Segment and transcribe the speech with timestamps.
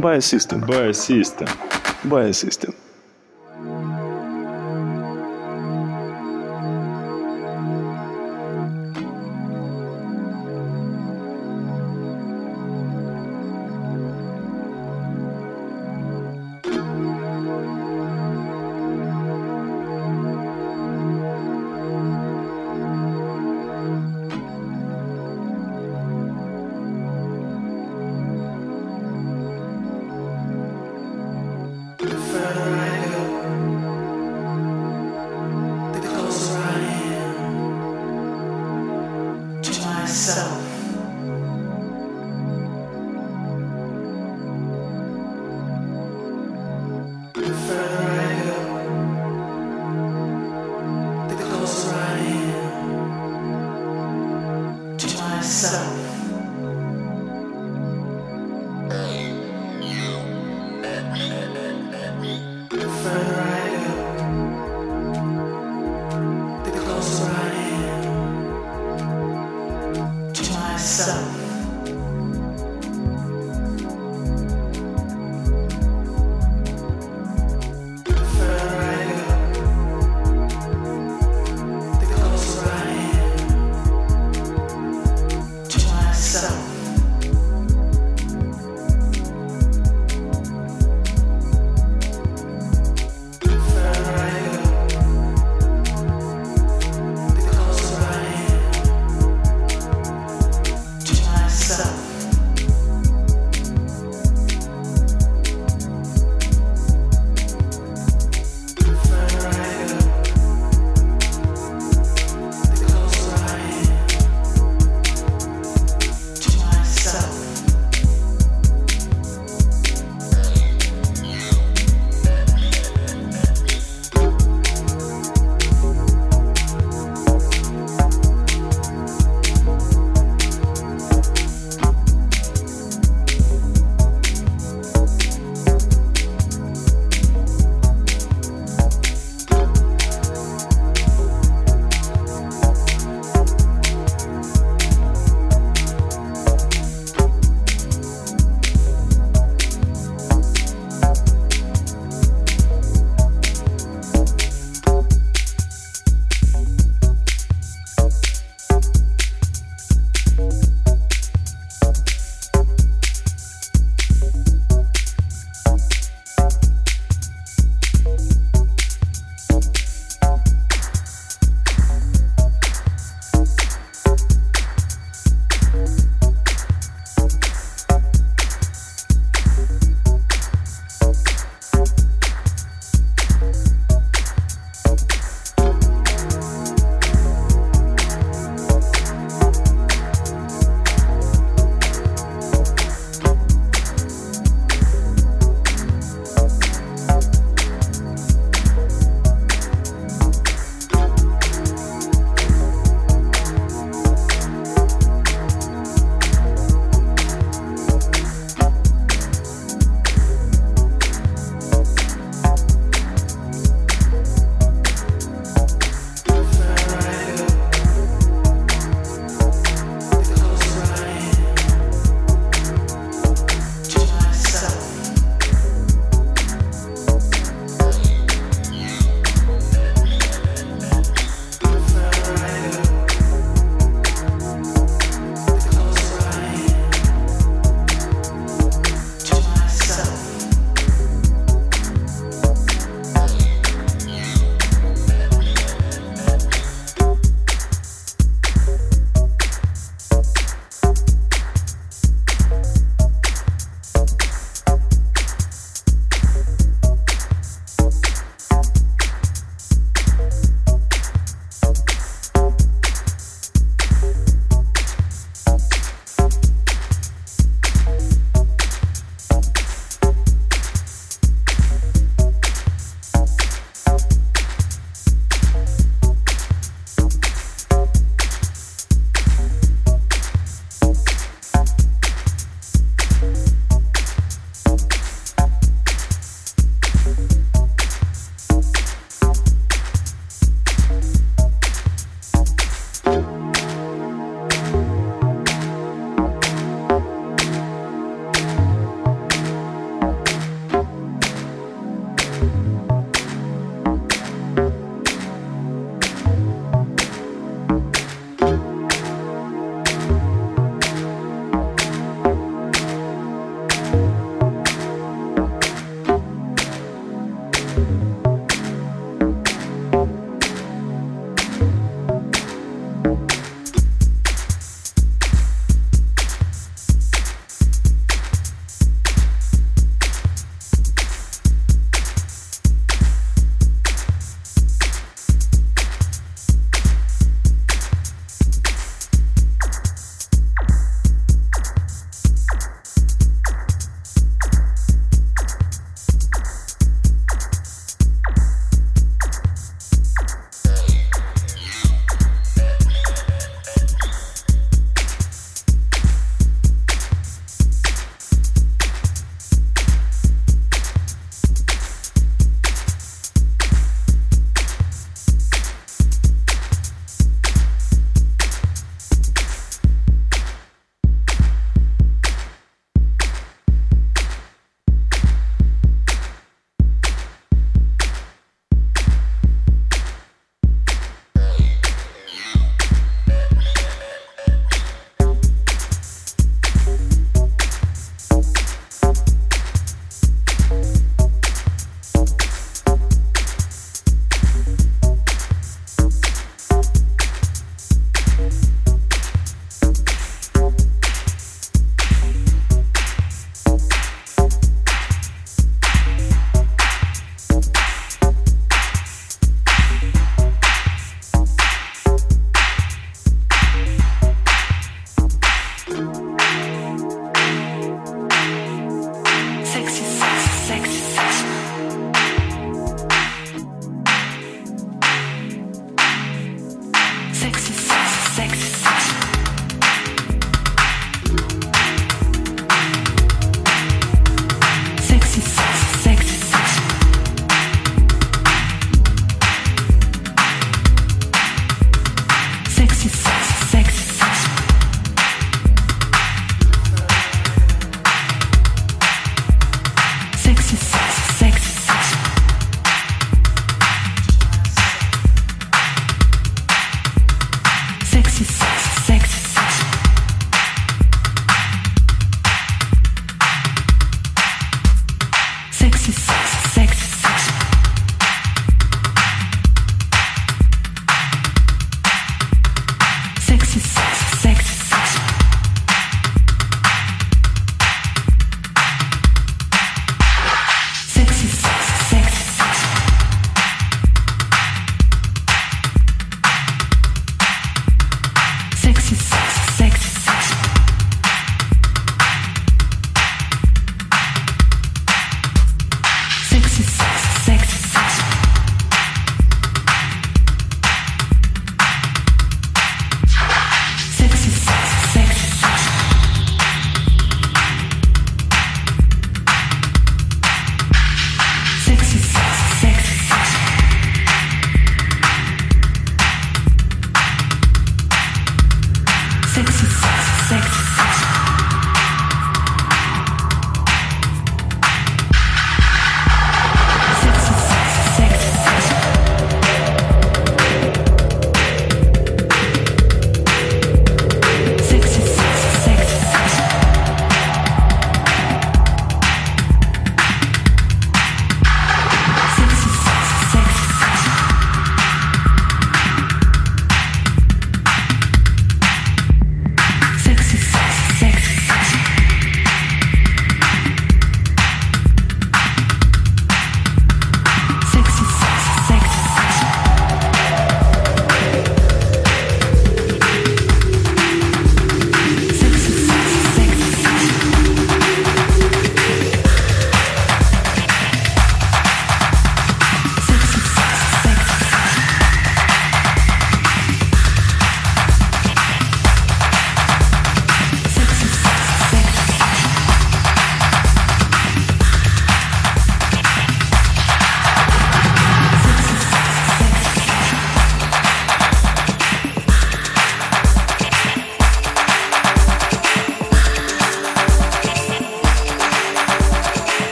[0.00, 0.60] Bias system.
[0.60, 1.48] Bias system.
[2.04, 2.83] Bias system.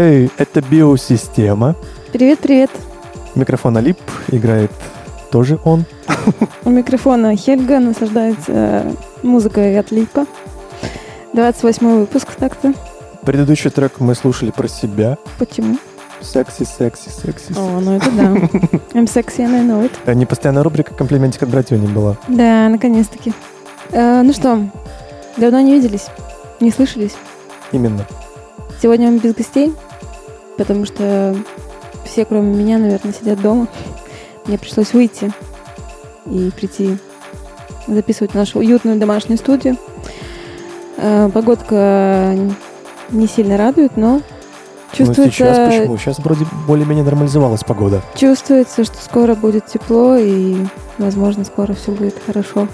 [0.00, 1.76] Хей, это биосистема.
[2.10, 2.70] Привет-привет.
[3.34, 4.70] Микрофон Алип играет
[5.30, 5.84] тоже он.
[6.64, 8.92] У микрофона Хельга наслаждается э,
[9.22, 10.24] музыкой от Липа.
[11.34, 12.72] 28 выпуск так-то.
[13.26, 15.18] Предыдущий трек мы слушали про себя.
[15.38, 15.76] Почему?
[16.22, 17.52] Секси, секси, секси.
[17.58, 18.22] О, ну это да.
[18.98, 19.92] I'm sexy and I know it.
[20.06, 22.16] А не постоянная рубрика «Комплиментик от братьев» не была.
[22.26, 23.34] Да, наконец-таки.
[23.90, 24.66] Э, ну что,
[25.36, 26.06] давно не виделись?
[26.58, 27.16] Не слышались?
[27.70, 28.06] Именно.
[28.80, 29.74] Сегодня мы без гостей,
[30.60, 31.34] потому что
[32.04, 33.66] все, кроме меня, наверное, сидят дома.
[34.44, 35.32] Мне пришлось выйти
[36.26, 36.98] и прийти
[37.86, 39.78] записывать нашу уютную домашнюю студию.
[40.98, 42.36] Э, Погодка
[43.08, 44.20] не сильно радует, но
[44.92, 45.96] чувствуется, Ну сейчас почему?
[45.96, 48.02] Сейчас вроде более-менее нормализовалась погода.
[48.14, 50.56] чувствуется, что скоро будет тепло и,
[50.98, 52.68] возможно, скоро все будет хорошо.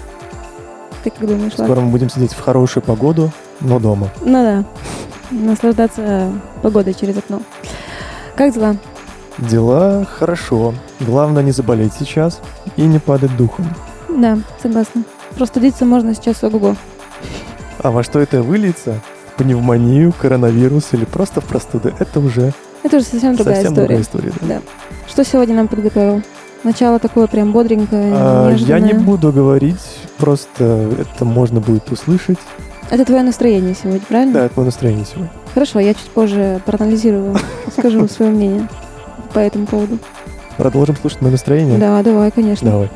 [1.05, 1.69] Ты как думаешь, Влад?
[1.69, 4.09] Скоро мы будем сидеть в хорошую погоду, но дома.
[4.25, 4.65] Ну да,
[5.31, 7.41] наслаждаться погодой через окно.
[8.37, 8.75] Как дела?
[9.39, 10.73] Дела хорошо.
[10.99, 12.39] Главное не заболеть сейчас
[12.75, 13.67] и не падать духом.
[14.09, 15.03] Да, согласна.
[15.35, 16.75] Простудиться можно сейчас ого-го.
[17.79, 18.99] А во что это выльется?
[19.33, 21.93] В пневмонию, коронавирус или просто в простуды?
[21.99, 22.53] Это уже
[22.83, 23.87] Это уже совсем другая совсем история.
[23.87, 24.31] другая история.
[24.41, 24.47] да.
[24.47, 24.61] Да.
[25.07, 26.21] Что сегодня нам подготовил?
[26.63, 29.79] Начало такое прям бодренькое, А, я не буду говорить,
[30.17, 30.63] просто
[30.99, 32.39] это можно будет услышать.
[32.89, 34.33] Это твое настроение сегодня, правильно?
[34.33, 35.29] Да, это мое настроение сегодня.
[35.53, 37.35] Хорошо, я чуть позже проанализирую,
[37.71, 38.69] скажу свое мнение
[39.33, 39.99] по этому поводу.
[40.57, 41.77] Продолжим слушать мое настроение?
[41.77, 42.71] Да, давай, конечно.
[42.71, 42.89] Давай.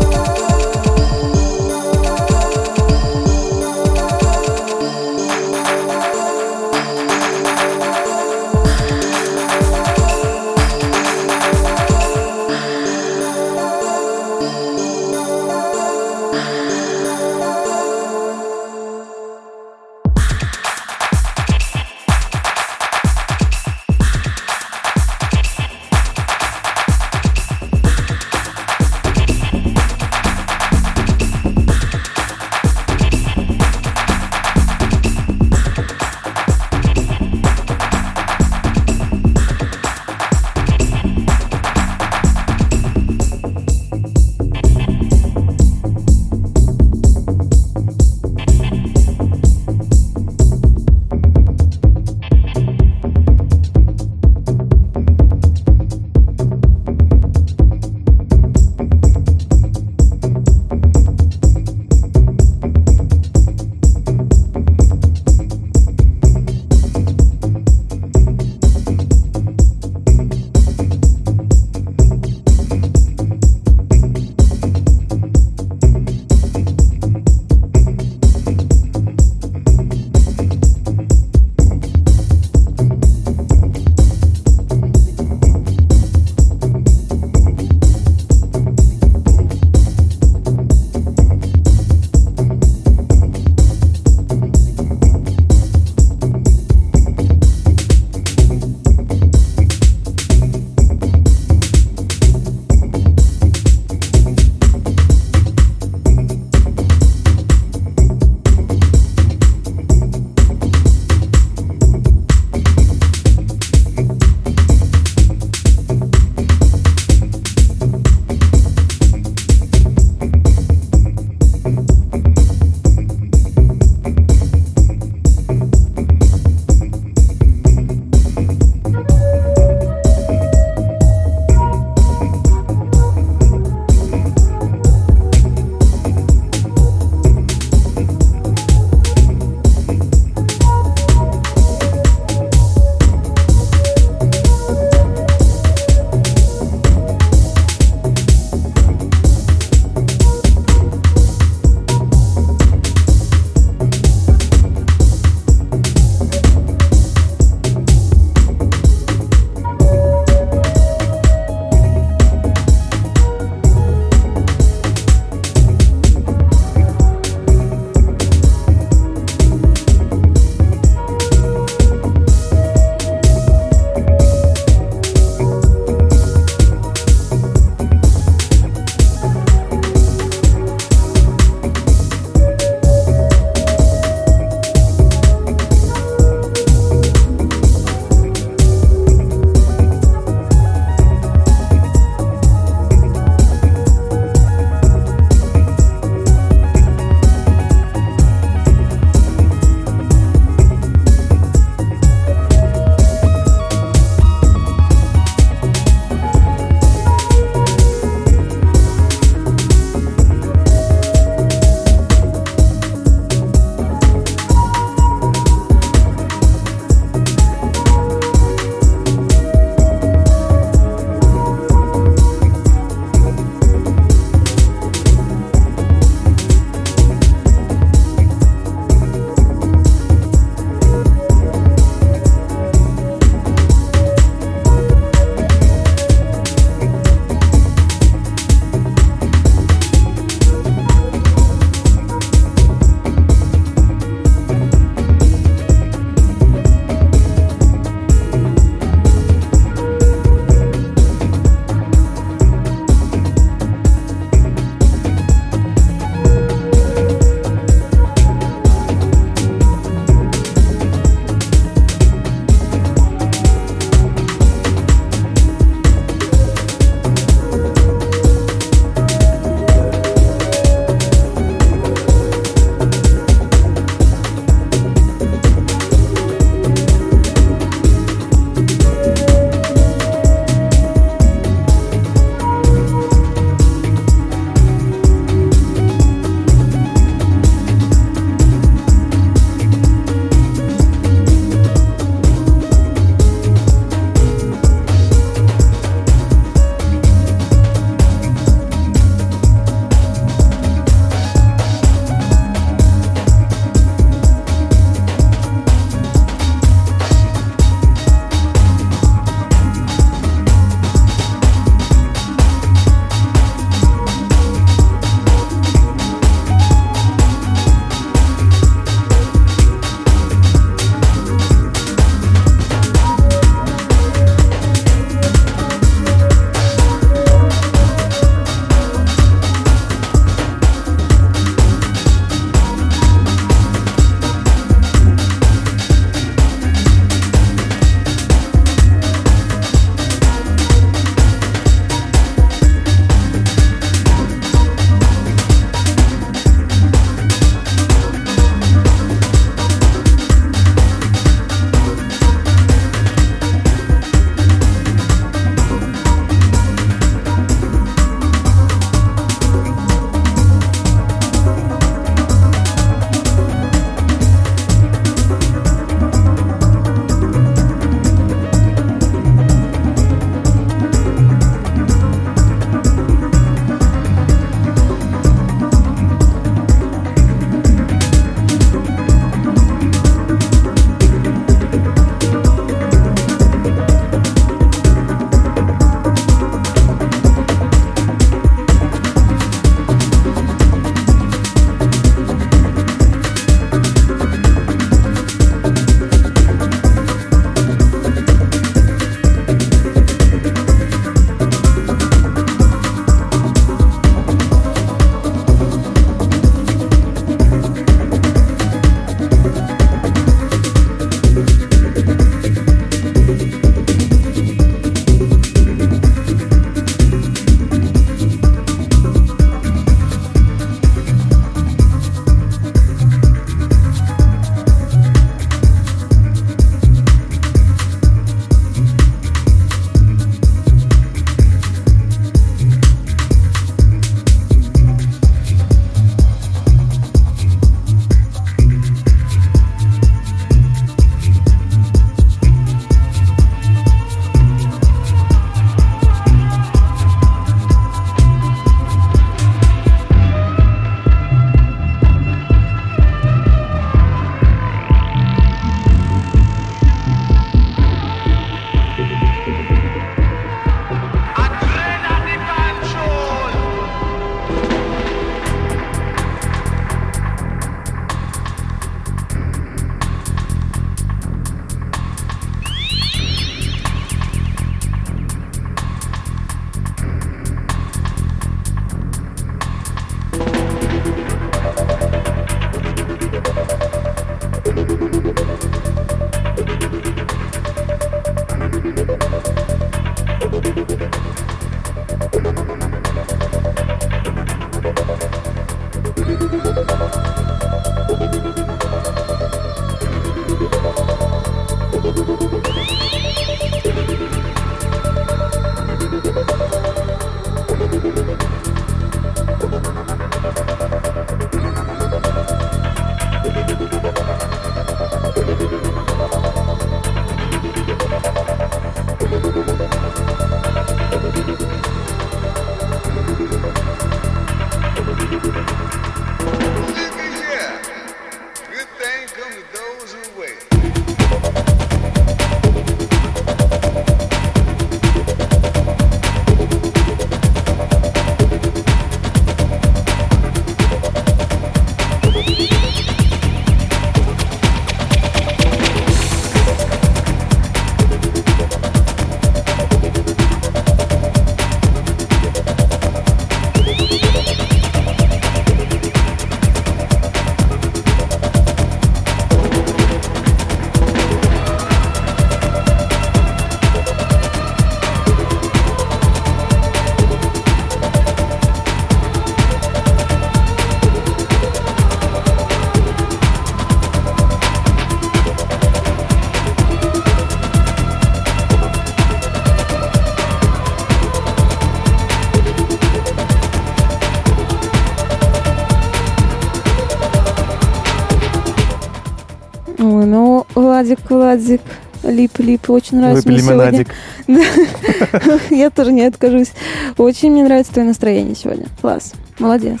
[591.54, 591.80] Владик,
[592.22, 594.06] Владик, Лип, Лип, очень нравится Выпили мне сегодня.
[594.46, 595.70] лимонадик.
[595.70, 596.72] Я тоже не откажусь.
[597.18, 598.86] Очень мне нравится твое настроение сегодня.
[599.00, 599.34] Класс.
[599.58, 600.00] Молодец.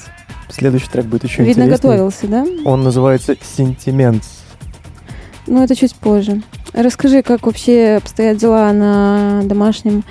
[0.50, 1.76] Следующий трек будет еще Видно, интереснее.
[1.76, 2.46] готовился, да?
[2.64, 4.22] Он называется «Сентимент».
[5.46, 6.42] Ну, это чуть позже.
[6.72, 10.04] Расскажи, как вообще обстоят дела на домашнем,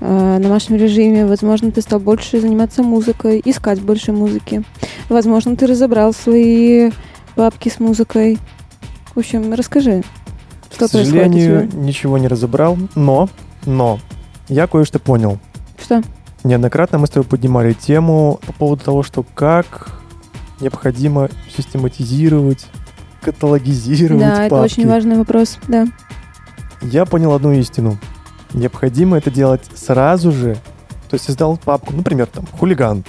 [0.00, 1.26] э, домашнем режиме.
[1.26, 4.62] Возможно, ты стал больше заниматься музыкой, искать больше музыки.
[5.08, 6.90] Возможно, ты разобрал свои
[7.34, 8.38] папки с музыкой.
[9.14, 10.02] В общем, расскажи,
[10.72, 13.28] что К сожалению, ничего не разобрал, но,
[13.64, 13.98] но,
[14.48, 15.38] я кое-что понял.
[15.80, 16.02] Что?
[16.44, 20.00] Неоднократно мы с тобой поднимали тему по поводу того, что как
[20.60, 22.66] необходимо систематизировать,
[23.22, 24.72] каталогизировать Да, это папки.
[24.72, 25.86] очень важный вопрос, да.
[26.82, 27.98] Я понял одну истину.
[28.52, 30.54] Необходимо это делать сразу же.
[31.08, 33.04] То есть создал папку, например, там, хулиган.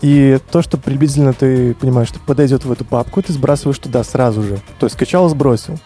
[0.00, 4.42] И то, что приблизительно ты понимаешь, что подойдет в эту папку, ты сбрасываешь туда сразу
[4.42, 4.58] же.
[4.80, 5.78] То есть скачал, сбросил.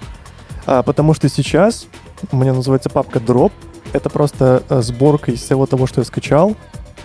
[0.67, 1.87] А, потому что сейчас
[2.33, 3.53] у меня называется папка Drop.
[3.93, 6.57] Это просто э, сборка из всего того, что я скачал.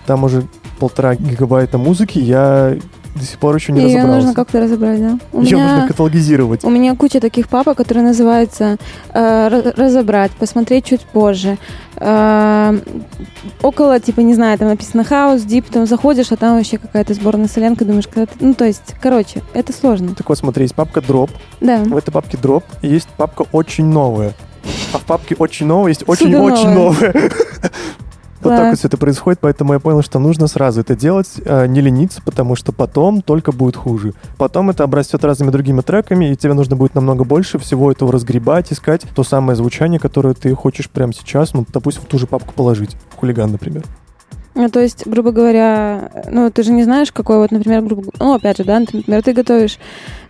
[0.07, 0.43] Там уже
[0.79, 2.17] полтора гигабайта музыки.
[2.19, 2.75] Я
[3.15, 4.15] до сих пор еще не Ее разобрался.
[4.15, 5.19] нужно как-то разобрать, да?
[5.31, 5.73] У Ее меня...
[5.73, 6.63] нужно каталогизировать.
[6.63, 8.77] У меня куча таких папок, которые называются
[9.13, 11.57] э, ра- разобрать, посмотреть чуть позже.
[12.03, 12.79] Э,
[13.61, 17.47] около, типа, не знаю, там написано хаус, дип, там заходишь, а там вообще какая-то сборная
[17.47, 18.33] солянка, думаешь, когда ты...
[18.39, 20.15] Ну, то есть, короче, это сложно.
[20.15, 21.29] Так вот, смотри, есть папка Drop.
[21.59, 21.83] Да.
[21.83, 24.33] В этой папке дроп есть папка очень новая.
[24.93, 27.13] А в папке очень новая есть очень-очень новая.
[28.43, 31.65] Вот так вот все это происходит, поэтому я понял, что нужно сразу это делать, а,
[31.65, 34.13] не лениться, потому что потом только будет хуже.
[34.37, 38.71] Потом это обрастет разными другими треками, и тебе нужно будет намного больше всего этого разгребать,
[38.71, 42.53] искать то самое звучание, которое ты хочешь прямо сейчас, ну, допустим, в ту же папку
[42.53, 42.95] положить.
[43.17, 43.83] Хулиган, например.
[44.53, 48.11] Ну, то есть, грубо говоря, ну, ты же не знаешь, какой вот, например, грубо...
[48.19, 49.79] Ну, опять же, да, например, ты готовишь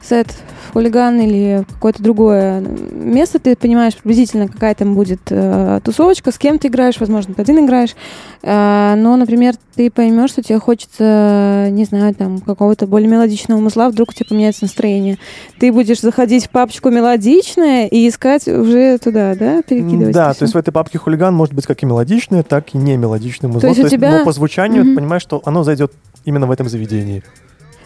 [0.08, 0.28] сет
[0.74, 6.60] хулиган или какое-то другое место, ты понимаешь приблизительно, какая там будет э, тусовочка, с кем
[6.60, 7.96] ты играешь, возможно, ты один играешь,
[8.44, 13.90] Э, но, например, ты поймешь, что тебе хочется, не знаю, там, какого-то более мелодичного музла,
[13.90, 15.18] вдруг у тебя поменяется настроение.
[15.60, 20.14] Ты будешь заходить в папочку мелодичное и искать уже туда, да, перекидывать.
[20.14, 22.98] Да, то есть в этой папке хулиган может быть как и мелодичное, так и не
[22.98, 23.68] мелодичное музло.
[23.68, 24.92] есть у тебя- Но по звучанию Мгм.
[24.96, 25.94] ты понимаешь, что оно зайдет
[26.26, 27.24] именно в этом заведении.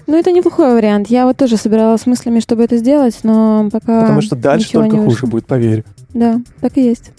[0.08, 1.08] Ну, это неплохой вариант.
[1.08, 4.98] Я вот тоже собиралась с мыслями, чтобы это сделать, но пока Потому что дальше только
[4.98, 5.84] хуже будет, поверь.
[6.14, 7.12] Да, так и есть.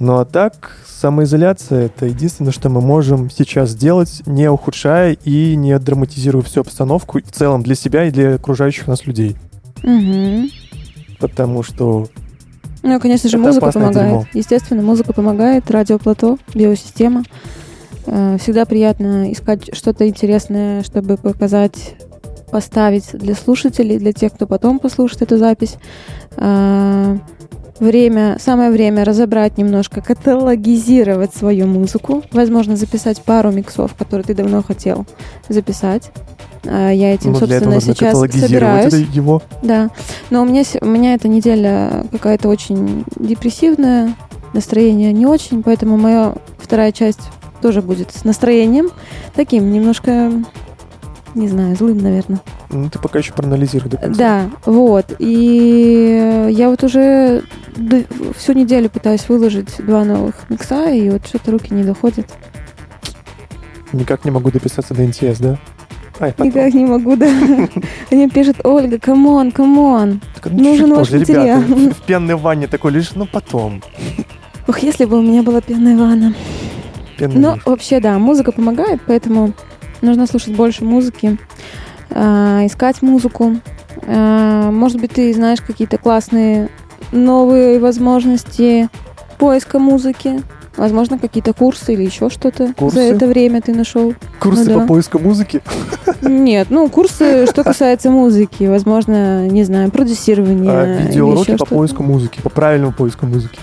[0.00, 5.78] Ну а так, самоизоляция— это единственное, что мы можем сейчас сделать, не ухудшая и не
[5.78, 9.36] драматизируя всю обстановку в целом для себя и для окружающих нас людей.
[9.82, 10.48] Мгм.
[11.20, 12.08] Потому что
[12.82, 14.08] Ну, конечно же, Это музыка помогает.
[14.08, 14.26] дерьмо.
[14.34, 17.22] Естественно, музыка помогает, радиоплато, биосистема.
[18.06, 21.96] Э, Всегда приятно искать что-то интересное, чтобы показать,
[22.50, 25.76] поставить для слушателей, для тех, кто потом послушает эту запись.
[26.36, 27.16] Э,
[27.80, 32.22] Время, самое время разобрать немножко, каталогизировать свою музыку.
[32.30, 35.06] Возможно, записать пару миксов, которые ты давно хотел
[35.48, 36.12] записать.
[36.62, 38.92] Э, Я этим, ну, для этого собственно, сейчас собираюсь.
[39.12, 39.42] его.
[39.62, 39.90] Да,
[40.30, 44.14] но у меня, у меня эта неделя какая-то очень депрессивная,
[44.52, 47.22] настроение не очень, поэтому моя вторая часть
[47.64, 48.90] тоже будет с настроением
[49.34, 50.30] таким немножко,
[51.34, 52.40] не знаю, злым, наверное.
[52.68, 54.18] Ну, ты пока еще проанализируй до конца.
[54.18, 55.06] Да, вот.
[55.18, 57.42] И я вот уже
[58.36, 62.26] всю неделю пытаюсь выложить два новых микса, и вот что-то руки не доходят.
[63.94, 65.58] Никак не могу дописаться до NTS, да?
[66.20, 66.48] Ай, потом.
[66.48, 67.30] Никак не могу, да.
[68.10, 70.20] Они пишут, Ольга, come on, come on.
[70.44, 71.60] Ну, нужен ваш материал.
[71.62, 73.82] В пенной ванне такой лишь, ну, потом.
[74.68, 76.34] Ох, если бы у меня была пенная ванна.
[77.18, 79.52] Пенный Ну, вообще, да, музыка помогает, поэтому
[80.02, 81.38] нужно слушать больше музыки,
[82.10, 83.56] а, искать музыку,
[84.06, 86.68] А, Может быть, ты знаешь какие-то классные
[87.12, 88.88] новые возможности
[89.38, 90.42] поиска музыки?
[90.76, 92.96] Возможно, какие-то курсы или еще что-то Курсы?
[92.96, 94.14] за это время ты нашел?
[94.40, 94.80] Курсы Ну да.
[94.80, 95.62] по поиску музыки.
[96.22, 98.64] Нет, ну, курсы, что касается музыки.
[98.64, 100.70] Возможно, не знаю, продюсирование.
[100.70, 103.58] А, Видеоуроки по поиску музыки, по правильному поиску музыки.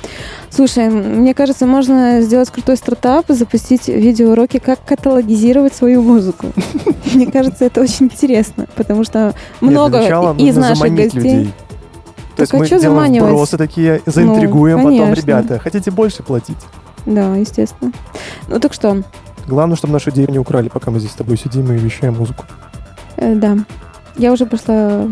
[0.49, 6.47] Слушай, мне кажется, можно сделать крутой стартап и запустить видеоуроки, как каталогизировать свою музыку.
[7.13, 9.99] Мне кажется, это очень интересно, потому что много
[10.37, 11.53] из наших гостей...
[12.35, 13.29] То есть а мы чё делаем заманивать?
[13.29, 15.21] Ну, вбросы такие, заинтригуем, потом, конечно.
[15.21, 16.57] ребята, хотите больше платить?
[17.05, 17.91] Да, естественно.
[18.47, 19.01] Ну так что,
[19.47, 22.45] Главное, чтобы нашу идею не украли, пока мы здесь с тобой сидим и вещаем музыку.
[23.17, 23.57] э, да,
[24.17, 25.07] я уже пошла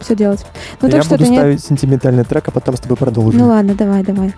[0.00, 0.44] все делать.
[0.82, 3.40] Ну А так я что буду ставить сентиментальный трек, а потом с тобой продолжим.
[3.40, 4.34] Ну ладно, давай, давай.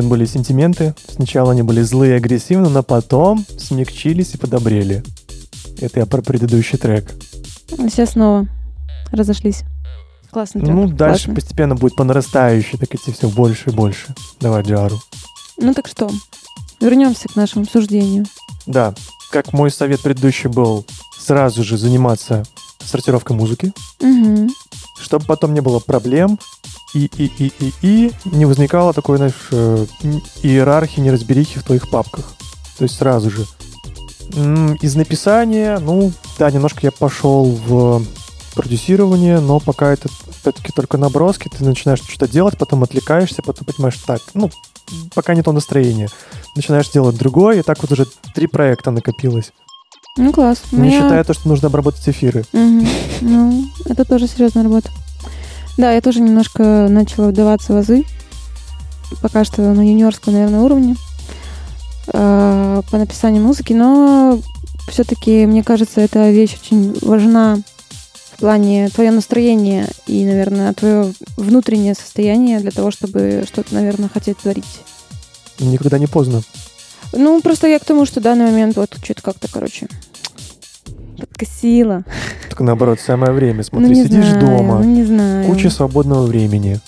[0.00, 0.94] Вот были сентименты.
[1.08, 5.02] Сначала они были злые и агрессивные, но потом смягчились и подобрели.
[5.78, 7.10] Это я про предыдущий трек.
[7.72, 8.46] А Сейчас снова
[9.12, 9.62] разошлись.
[10.30, 10.74] Классный трек.
[10.74, 11.34] Ну, дальше классный.
[11.34, 14.14] постепенно будет по нарастающей, так идти все больше и больше.
[14.40, 14.98] Давай, Джару.
[15.58, 16.10] Ну так что,
[16.80, 18.24] вернемся к нашему обсуждению.
[18.66, 18.94] Да,
[19.30, 20.86] как мой совет предыдущий был,
[21.18, 22.44] сразу же заниматься
[22.82, 24.48] сортировкой музыки, Мгм.
[25.00, 26.38] чтобы потом не было проблем
[26.94, 29.86] и, и, и, и, и не возникало такой, знаешь, э,
[30.42, 32.24] иерархии, неразберихи в твоих папках.
[32.78, 33.46] То есть сразу же.
[34.80, 38.02] Из написания, ну, да, немножко я пошел в
[38.54, 40.08] продюсирование, но пока это
[40.40, 44.50] опять-таки только наброски, ты начинаешь что-то делать, потом отвлекаешься, потом понимаешь, так, ну,
[45.14, 46.08] пока не то настроение.
[46.56, 49.52] Начинаешь делать другое, и так вот уже три проекта накопилось.
[50.16, 50.62] Ну класс.
[50.72, 52.44] Не меня- считая то, что нужно обработать эфиры.
[52.52, 52.88] Мгм.
[53.20, 54.90] Ну, это тоже серьезная работа.
[55.80, 58.04] Да, я тоже немножко начала вдаваться в азы.
[59.22, 60.94] Пока что на юниорском, наверное, уровне
[62.12, 64.38] э, по написанию музыки, но
[64.88, 67.60] все-таки, мне кажется, эта вещь очень важна
[68.34, 74.36] в плане твое настроение и, наверное, твое внутреннее состояние для того, чтобы что-то, наверное, хотеть
[74.36, 74.82] творить.
[75.60, 76.42] Никогда не поздно.
[77.14, 79.88] Ну, просто я к тому, что в данный момент вот что-то как-то, короче,
[81.40, 82.04] подкосило.
[82.48, 83.62] Только наоборот, самое время.
[83.62, 85.46] Смотри, ну, сидишь знаю, дома, Ну, не знаю.
[85.46, 86.80] куча свободного времени.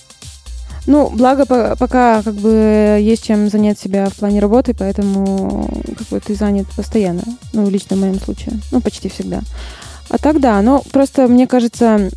[0.87, 6.09] Ну, благо, по- пока как бы есть чем занять себя в плане работы, поэтому как
[6.09, 7.23] бы ты занят постоянно.
[7.53, 8.55] Ну, лично в моем случае.
[8.73, 9.41] Ну, почти всегда.
[10.09, 12.11] А так да, но просто мне кажется,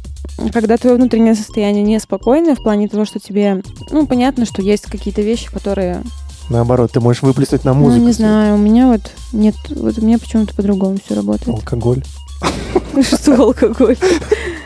[0.51, 3.61] когда твое внутреннее состояние неспокойное в плане того, что тебе,
[3.91, 6.01] ну, понятно, что есть какие-то вещи, которые,
[6.49, 8.01] Наоборот, ты можешь выплеснуть на музыку.
[8.01, 11.49] ну, не знаю, у меня вот нет, вот у меня почему-то по-другому все работает.
[11.49, 12.03] Алкоголь.
[13.01, 13.97] Что алкоголь?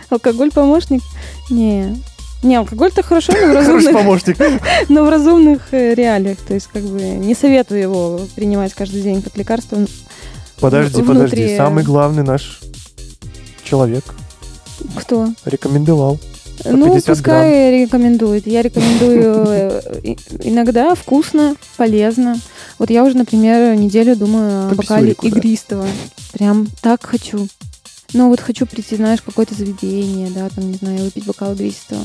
[0.10, 1.02] Алкоголь помощник?
[1.50, 1.96] Не.
[2.42, 4.38] Не, алкоголь-то хорошо, но в разумных, помощник.
[4.90, 6.38] но в разумных э, реалиях.
[6.38, 9.80] То есть, как бы, не советую его принимать каждый день как лекарство.
[10.62, 11.58] Подожди, внутри- подожди.
[11.58, 12.62] Самый главный наш
[13.64, 14.04] человек
[14.96, 15.28] Кто?
[15.46, 16.18] рекомендовал.
[16.66, 18.48] Ну, 50 пускай рекомендует.
[18.48, 22.38] Я рекомендую э, иногда вкусно, полезно.
[22.78, 25.86] Вот я уже, например, неделю думаю о бокале игристого.
[26.34, 27.48] Прям так хочу.
[28.14, 32.02] Ну, вот хочу прийти, знаешь, в какое-то заведение, да, там, не знаю, выпить бокал игристого.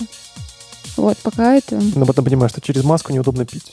[0.97, 3.65] Вот, пока это, Но потом понимаешь, что через маску неудобно пить.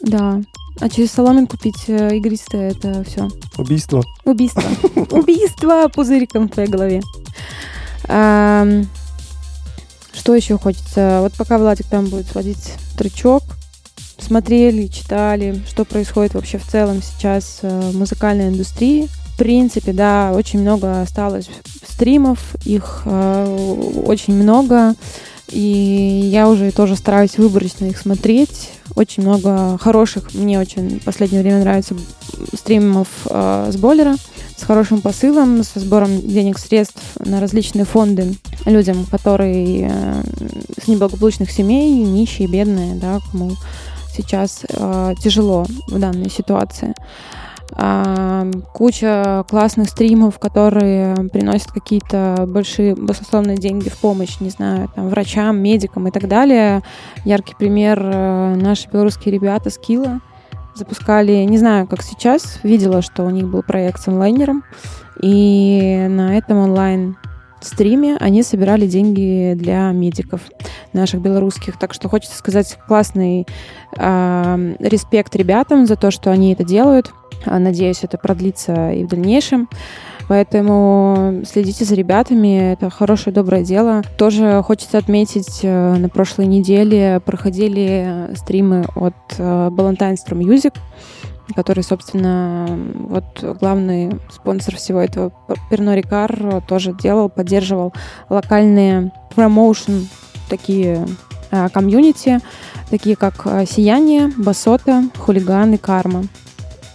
[0.00, 0.40] да.
[0.78, 3.28] А через соломинку пить э, игристое, это все.
[3.58, 4.02] Убийство.
[4.24, 4.62] Убийство.
[5.10, 7.02] Убийство пузыриком в твоей голове.
[8.04, 8.86] Что
[10.34, 11.18] еще хочется?
[11.22, 13.42] Вот пока Владик там будет сводить трючок,
[14.18, 19.08] смотрели, читали, что происходит вообще в целом сейчас э, в музыкальной индустрии.
[19.40, 21.48] Принципе, да, очень много осталось
[21.88, 24.94] стримов, их э, очень много,
[25.48, 28.70] и я уже тоже стараюсь выборочно их смотреть.
[28.96, 31.94] Очень много хороших, мне очень в последнее время нравится
[32.52, 34.14] стримов э, с Боллера
[34.58, 38.34] с хорошим посылом, со сбором денег, средств на различные фонды
[38.66, 40.22] людям, которые э,
[40.78, 43.52] с неблагополучных семей, нищие, бедные, да, кому
[44.14, 46.94] сейчас э, тяжело в данной ситуации.
[48.72, 55.58] Куча классных стримов, которые приносят какие-то большие, баснословные деньги в помощь, не знаю, там, врачам,
[55.58, 56.82] медикам и так далее.
[57.24, 60.20] Яркий пример э, наши белорусские ребята Скилла
[60.74, 64.64] запускали, не знаю, как сейчас, видела, что у них был проект с онлайнером,
[65.20, 67.16] и на этом онлайн
[67.60, 70.40] стриме они собирали деньги для медиков
[70.92, 71.78] наших белорусских.
[71.78, 73.46] Так что хочется сказать классный
[73.96, 77.12] э, респект ребятам за то, что они это делают.
[77.44, 79.68] А, Надеюсь, это продлится и в дальнейшем.
[80.30, 84.02] Поэтому следите за ребятами, это хорошее, доброе дело.
[84.16, 90.76] Тоже хочется отметить, э, на прошлой неделе проходили стримы от э, Ballantine Strum Music,
[91.56, 95.32] который, собственно, вот главный спонсор всего этого
[95.68, 97.92] Перно Рикар тоже делал, поддерживал
[98.28, 100.08] локальные промоушен,
[100.48, 101.08] такие
[101.50, 102.38] э, комьюнити,
[102.88, 106.22] такие как Сияние, Басота, Хулиган и Карма.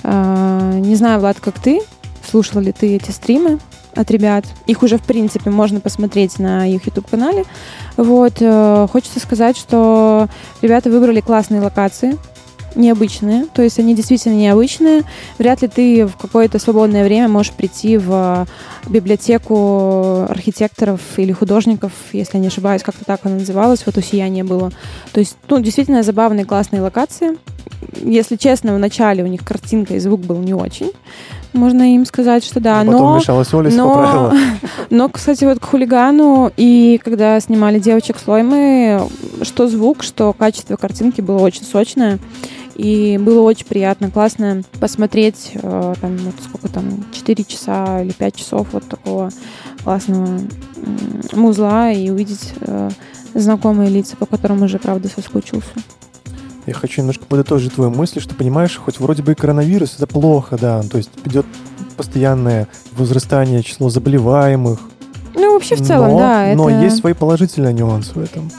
[0.06, 1.82] Э, Не знаю, Влад, как ты,
[2.30, 3.60] слушала ли ты эти стримы
[3.95, 4.45] от ребят.
[4.68, 7.45] Их уже, в принципе, можно посмотреть на их YouTube-канале.
[7.97, 8.34] Вот.
[8.39, 10.28] э, Хочется сказать, что
[10.62, 12.18] ребята выбрали классные локации,
[12.76, 13.45] необычные.
[13.53, 15.03] То есть они действительно необычные.
[15.39, 18.45] Вряд ли ты в какое-то свободное время можешь прийти в
[18.88, 24.43] библиотеку архитекторов или художников, если я не ошибаюсь, как-то так она называлась, вот у «Сияния»
[24.43, 24.72] было.
[25.14, 27.38] То есть, ну, действительно забавные, классные локации.
[28.01, 30.91] Если честно, в начале у них картинка и звук был не очень.
[31.53, 32.81] Можно им сказать, что да.
[32.81, 33.17] А потом но...
[33.17, 34.33] мешалась Оля, все но- поправила.
[34.89, 39.07] Но, кстати, вот к хулигану и когда снимали девочек с Лоймы,
[39.41, 42.19] что звук, что качество картинки было очень сочное.
[42.75, 48.36] И было очень приятно, классно посмотреть, э, там, вот сколько там, 4 часа или 5
[48.36, 49.31] часов вот такого
[49.81, 50.41] классного
[51.31, 52.89] музла и увидеть э,
[53.33, 55.71] знакомые лица, по которым уже, правда, соскучился.
[56.66, 60.57] Я хочу немножко подытожить твою мысль, что понимаешь, хоть вроде бы и коронавирус, это плохо,
[60.59, 61.45] да, то есть идет
[61.95, 64.80] постоянное возрастание числа заболеваемых.
[65.36, 66.53] Ну, вообще в целом, но, да.
[66.55, 66.84] Но это...
[66.84, 68.51] есть свои положительные нюансы в этом.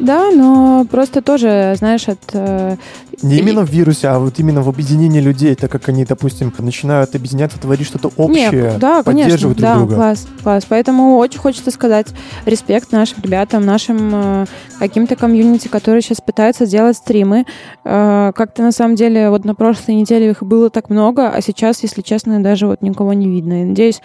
[0.00, 2.18] Да, но просто тоже, знаешь, от...
[2.32, 2.76] э,
[3.22, 7.14] Не именно в вирусе, а вот именно в объединении людей, так как они, допустим, начинают
[7.14, 9.94] объединяться, творить что-то общее, да, конечно, поддерживать друг да, друга.
[9.94, 10.64] класс, класс.
[10.68, 12.06] Поэтому очень хочется сказать
[12.46, 14.46] респект нашим ребятам, нашим э,
[14.78, 17.44] каким-то комьюнити, которые сейчас пытаются делать стримы.
[17.84, 21.82] Э, как-то на самом деле вот на прошлой неделе их было так много, а сейчас,
[21.82, 23.62] если честно, даже вот никого не видно.
[23.62, 24.00] И надеюсь,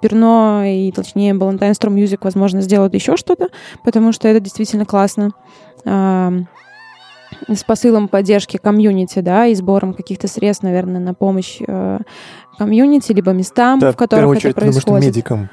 [0.00, 3.48] Перно и, точнее, Valentine Storm Music, возможно, сделают еще что-то,
[3.84, 5.32] потому что это действительно классно.
[5.84, 11.98] С посылом поддержки комьюнити, да, и сбором каких-то средств, наверное, на помощь э,
[12.58, 15.16] комьюнити, либо местам, Да, в которых первую очередь, это потому что происходит.
[15.16, 15.50] медикам.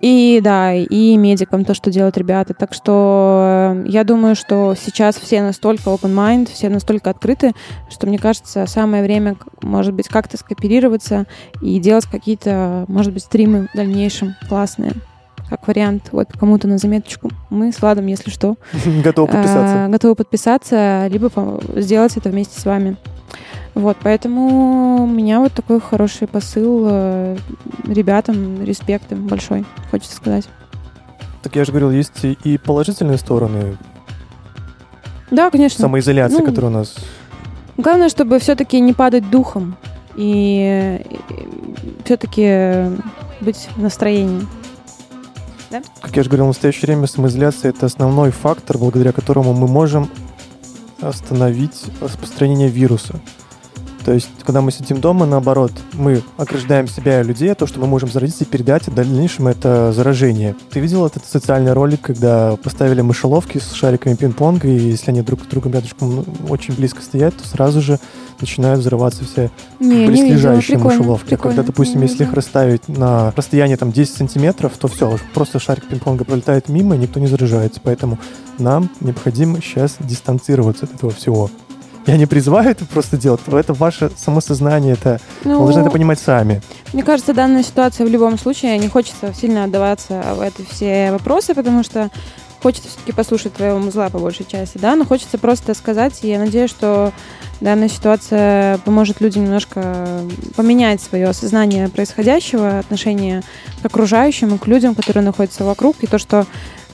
[0.00, 2.52] И да, и медикам то, что делают ребята.
[2.54, 7.52] Так что э, я думаю, что сейчас все настолько open mind, все настолько открыты,
[7.88, 11.26] что мне кажется, самое время, может быть, как-то скооперироваться
[11.62, 14.92] и делать какие-то, может быть, стримы в дальнейшем классные.
[15.48, 17.30] Как вариант, вот кому-то на заметочку.
[17.50, 18.56] Мы с Владом, если что,
[19.04, 19.76] Готов подписаться.
[19.86, 21.30] э, готовы подписаться, либо
[21.76, 22.96] сделать это вместе с вами.
[23.76, 27.36] Вот, поэтому у меня вот такой хороший посыл э,
[27.86, 30.48] ребятам, респект им большой, хочется сказать.
[31.42, 33.76] Так я же говорил, есть и- и положительные стороны
[35.30, 35.78] Да, конечно.
[35.82, 36.94] самоизоляции, Ну, которая у нас...
[37.76, 39.76] Главное, чтобы все-таки не падать духом
[40.16, 41.02] и,
[42.06, 42.96] все-таки
[43.42, 44.46] быть в настроении.
[46.00, 50.08] Как я же говорил, в настоящее время самоизоляция— это основной фактор, благодаря которому мы можем
[51.02, 53.20] остановить распространение вируса.
[54.06, 57.88] То есть, когда мы сидим дома, наоборот, мы ограждаем себя и людей, того, что мы
[57.88, 60.54] можем заразиться и передать в дальнейшем это заражение.
[60.70, 65.42] Ты видел этот социальный ролик, когда поставили мышеловки с шариками пинг-понга, и если они друг
[65.42, 67.98] к другу рядышком ну, очень близко стоят, то сразу же
[68.40, 69.50] начинают взрываться все
[69.80, 70.10] Не, не видела.
[70.10, 71.26] близлежащие мышеловки.
[71.26, 71.56] А прикольно.
[71.56, 75.84] Когда, допустим, Не если их расставить на расстоянии там 10 сантиметров, то все, просто шарик
[75.88, 77.80] пинг-понга пролетает мимо, и никто не заражается.
[77.82, 78.20] Поэтому
[78.60, 81.50] нам необходимо сейчас дистанцироваться от этого всего.
[82.06, 86.20] Я не призываю это просто делать, это ваше самосознание, это Ну, вы должны это понимать
[86.20, 86.62] сами.
[86.92, 91.54] Мне кажется, данная ситуация в любом случае не хочется сильно отдаваться в эти все вопросы,
[91.54, 92.10] потому что
[92.62, 96.38] хочется все-таки послушать твоего музла по большей части, да, но хочется просто сказать, и я
[96.38, 97.12] надеюсь, что
[97.60, 100.06] данная ситуация поможет людям немножко
[100.56, 103.42] поменять свое осознание происходящего, отношение
[103.82, 106.46] к окружающим к людям, которые находятся вокруг, и то, что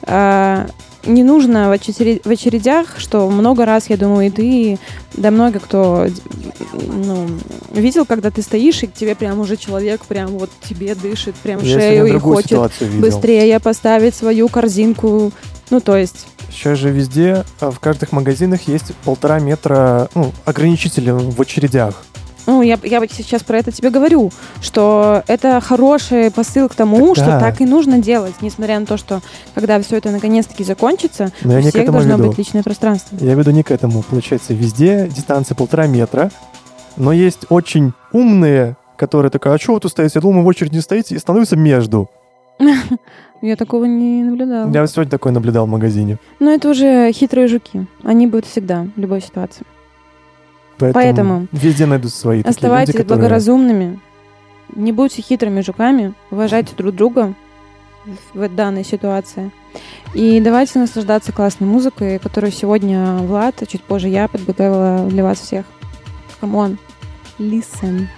[0.02, 0.66] э,
[1.04, 4.78] не нужно в, очере- в очередях, что много раз, я думаю, и ты,
[5.14, 6.06] да много кто
[6.72, 7.26] ну,
[7.72, 11.60] видел, когда ты стоишь, и к тебе прям уже человек прям вот тебе дышит, прям
[11.62, 15.32] Я шею и хочет быстрее поставить свою корзинку.
[15.70, 21.10] Ну, то есть, Сейчас же везде, а, в каждых магазинах есть полтора метра ну, ограничители
[21.10, 22.02] в очередях.
[22.46, 24.30] Ну, я, я сейчас про это тебе говорю,
[24.60, 27.40] что это хороший посыл к тому, Так что да.
[27.40, 29.20] так и нужно делать, несмотря на то, что
[29.54, 32.28] когда все это наконец-таки закончится, Но у всех должно веду.
[32.28, 33.16] быть личное пространство.
[33.20, 34.02] Я веду не к этому.
[34.02, 36.30] Получается, везде дистанция полтора метра,
[36.96, 40.12] но есть очень умные, которые такая, а что вы тут стоите?
[40.16, 42.10] Я думаю, в очередь не стоите, и становятся между.
[43.42, 44.70] Я такого не наблюдала.
[44.70, 46.18] Я вот сегодня такое наблюдал в магазине.
[46.38, 47.86] Но это уже хитрые жуки.
[48.04, 49.64] Они будут всегда, в любой ситуации.
[50.78, 53.20] Поэтому, Поэтому везде найдут свои такие Оставайтесь люди, которые...
[53.20, 54.00] благоразумными,
[54.74, 57.34] не будьте хитрыми жуками, уважайте друг друга
[58.34, 59.50] в данной ситуации.
[60.14, 65.40] И давайте наслаждаться классной музыкой, которую сегодня Влад, а чуть позже я подготовила для вас
[65.40, 65.64] всех.
[66.40, 66.78] Come on,
[67.38, 68.08] listen.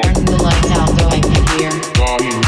[0.04, 2.47] Turn the lights out so I can hear.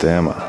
[0.00, 0.39] Sistema.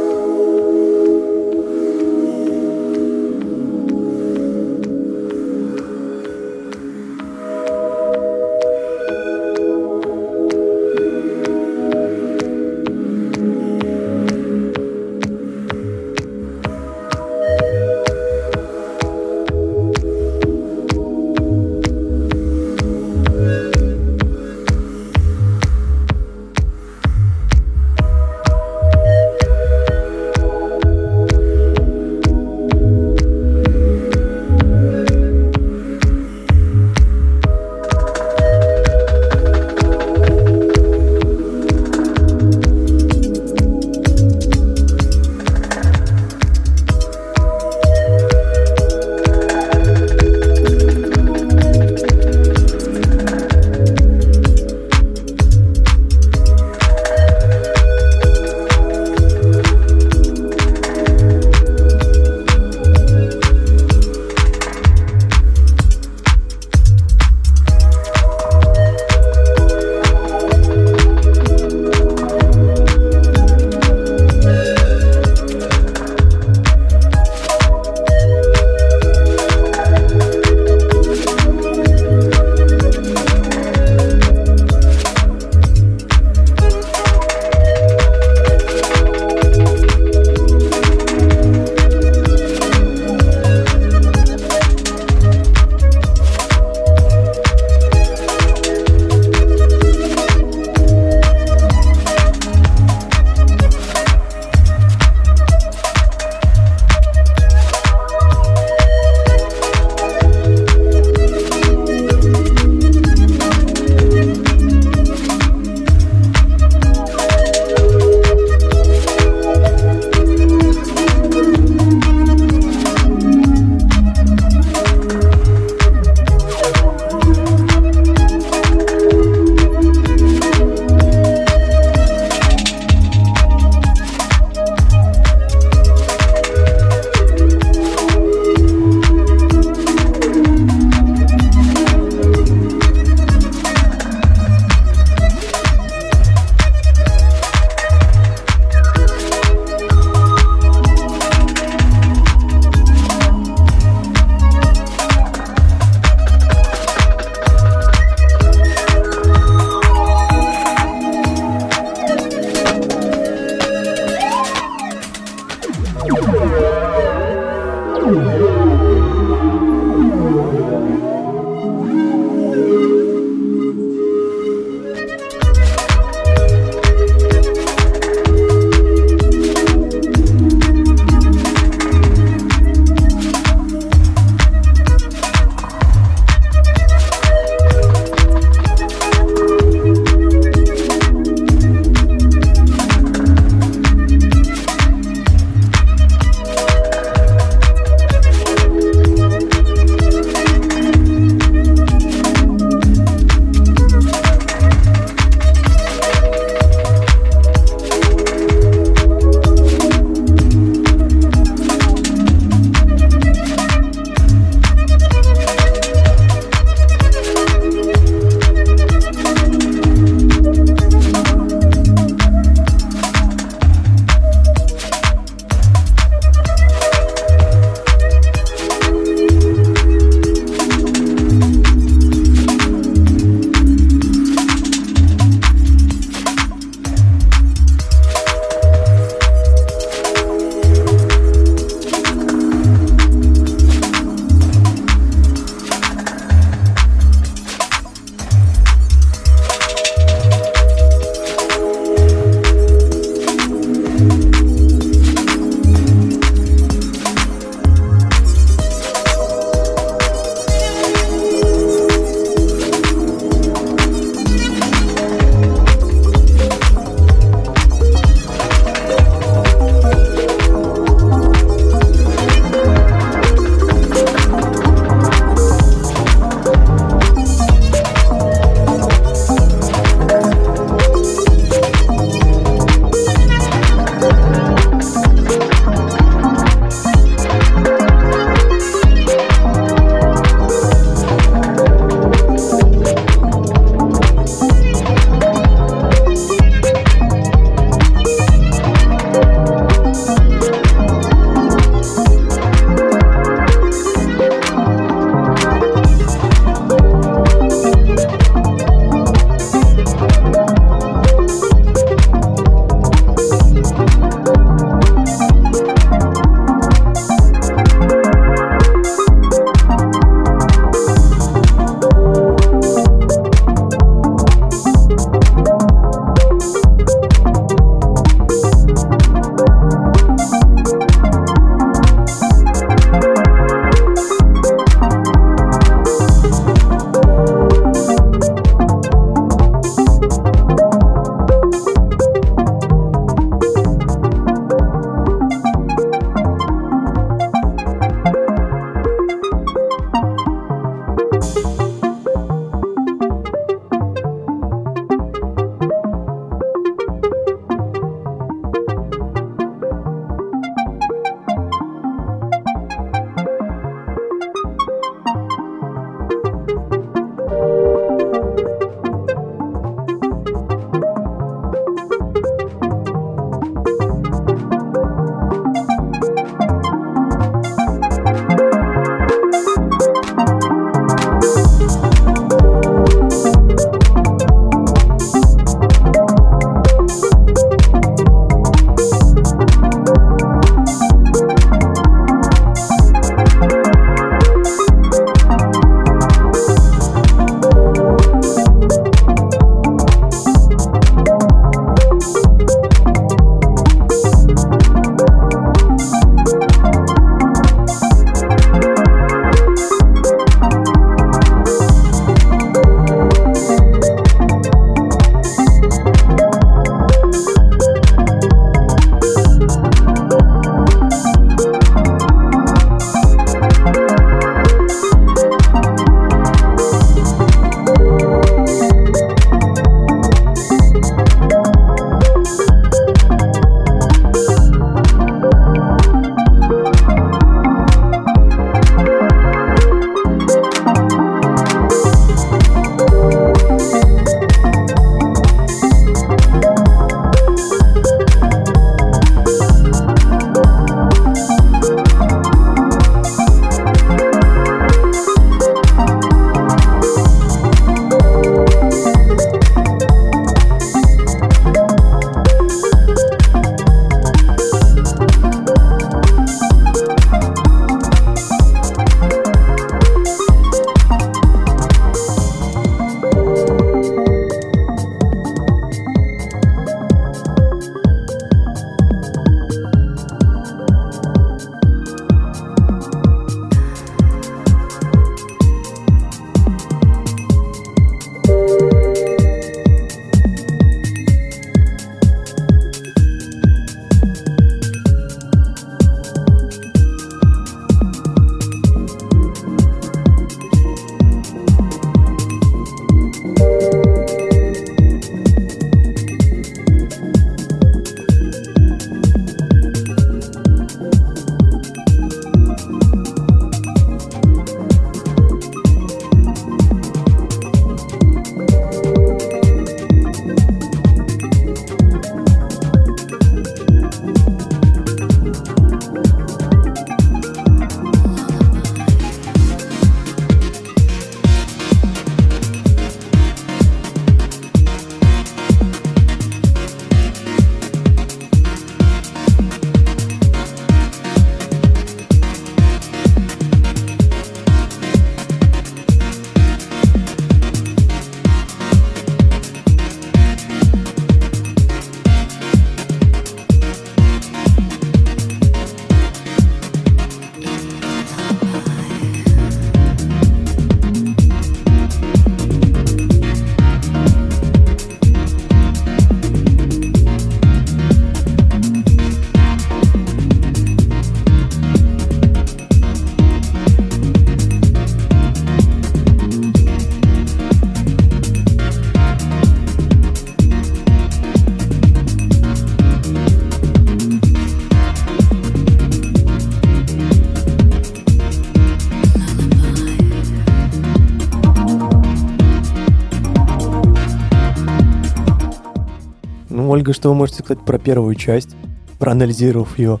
[596.74, 598.56] Ольга, что вы можете сказать про первую часть,
[598.98, 600.00] проанализировав ее?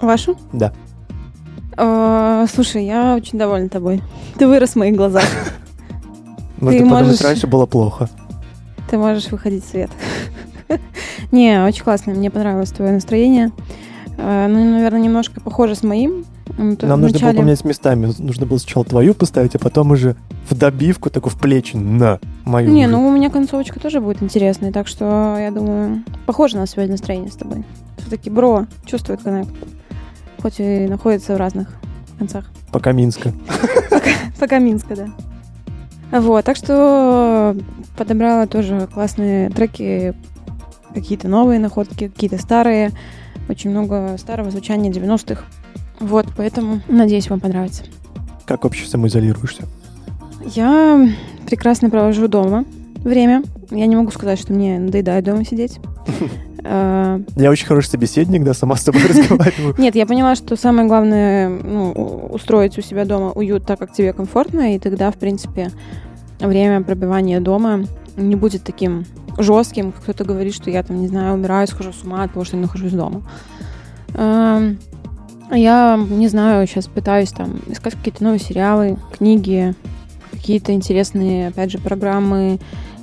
[0.00, 0.38] Вашу?
[0.50, 0.72] Да.
[1.76, 4.02] А, слушай, я очень довольна тобой.
[4.38, 5.24] Ты вырос в моих глазах.
[6.58, 8.08] Можно Ты подумать, можешь- раньше было плохо.
[8.88, 9.90] Ты можешь выходить в свет.
[11.32, 12.14] Не, очень классно.
[12.14, 13.52] Мне понравилось твое настроение.
[14.16, 16.24] А, Ну, наверное, немножко похоже с моим.
[16.78, 18.10] То Нам нужно было поменять местами.
[18.18, 20.16] Нужно было сначала твою поставить, а потом уже
[20.48, 22.70] в добивку, такой в плечи, на мою.
[22.70, 26.92] Не, ну у меня концовочка тоже будет интересной, так что я думаю, похоже на сегодня
[26.92, 27.64] настроение с тобой.
[27.98, 29.52] Все-таки бро чувствует коннект,
[30.40, 31.68] хоть и находится в разных
[32.18, 32.50] концах.
[32.70, 33.32] Пока Минска.
[34.38, 36.20] Пока Минска, да.
[36.20, 37.56] Вот, так что
[37.96, 40.14] подобрала тоже классные треки,
[40.92, 42.92] какие-то новые находки, какие-то старые,
[43.48, 45.42] очень много старого звучания 90-х.
[46.00, 47.84] Вот, поэтому надеюсь, вам понравится.
[48.44, 49.64] Как вообще самоизолируешься?
[50.44, 51.08] Я
[51.46, 52.64] прекрасно провожу дома
[53.02, 53.42] время.
[53.70, 55.80] Я не могу сказать, что мне надоедает дома сидеть.
[56.62, 59.74] Э, Я очень хороший собеседник, да, сама с собой разговариваю.
[59.78, 61.92] Нет, я поняла, что самое главное ну,
[62.30, 65.70] устроить у себя дома уют так, как тебе комфортно, и тогда, в принципе,
[66.40, 67.84] время пробивания дома
[68.16, 69.04] не будет таким
[69.38, 72.44] жестким, как кто-то говорит, что я там, не знаю, умираю, схожу с ума от того,
[72.44, 73.22] что я нахожусь дома.
[74.16, 79.74] Я, не знаю, сейчас пытаюсь там искать какие-то новые сериалы, книги,
[80.44, 82.58] какие-то интересные, опять же, программы,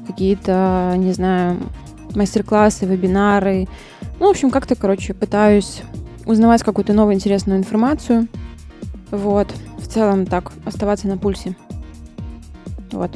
[0.05, 1.57] какие-то, не знаю,
[2.13, 3.67] мастер-классы, вебинары.
[4.19, 5.81] Ну, в общем, как-то, короче, пытаюсь
[6.27, 8.27] узнавать какую-то новую интересную информацию.
[9.09, 9.51] Вот.
[9.79, 11.57] В целом так, оставаться на пульсе.
[12.91, 13.09] Вот.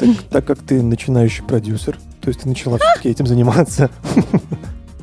[0.00, 3.90] Так, так как ты начинающий продюсер, то есть ты начала все-таки этим заниматься,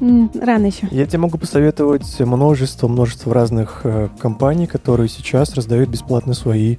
[0.02, 0.90] Рано еще.
[0.92, 6.76] я тебе могу посоветовать множество-множество разных э, компаний, которые сейчас раздают бесплатно свои,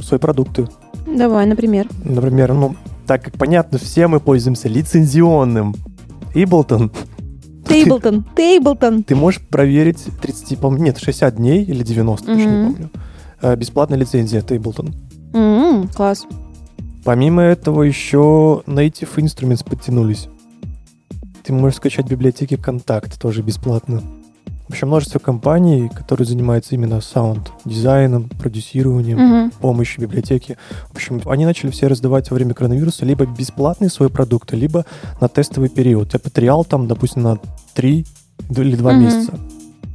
[0.00, 0.68] свои продукты.
[1.16, 1.88] Давай, например.
[2.04, 2.76] Например, ну,
[3.06, 5.74] так как понятно, все мы пользуемся лицензионным
[6.34, 6.92] Иблтон.
[7.66, 8.24] Тейблтон.
[8.36, 9.02] Тейблтон.
[9.02, 12.90] Ты можешь проверить 30, по нет, 60 дней или 90, точно не помню.
[13.42, 14.94] Э, Бесплатная лицензия Ableton.
[15.34, 16.26] М, Класс.
[17.04, 20.28] Помимо этого еще Native Instruments подтянулись.
[21.42, 24.02] Ты можешь скачать библиотеки Контакт тоже бесплатно.
[24.68, 29.50] В общем, множество компаний, которые занимаются именно саунд-дизайном, продюсированием, Мгм.
[29.60, 30.58] помощью библиотеки.
[30.90, 34.84] В общем, они начали все раздавать во время коронавируса либо бесплатные свои продукты, либо
[35.22, 36.10] на тестовый период.
[36.10, 37.38] Типа trial там, допустим, на
[37.74, 38.06] 3
[38.50, 39.02] или 2 Мгм.
[39.04, 39.38] месяца.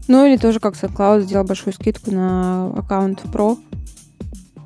[0.08, 3.58] Ну или тоже как SoundCloud сделал большую скидку на аккаунт Pro,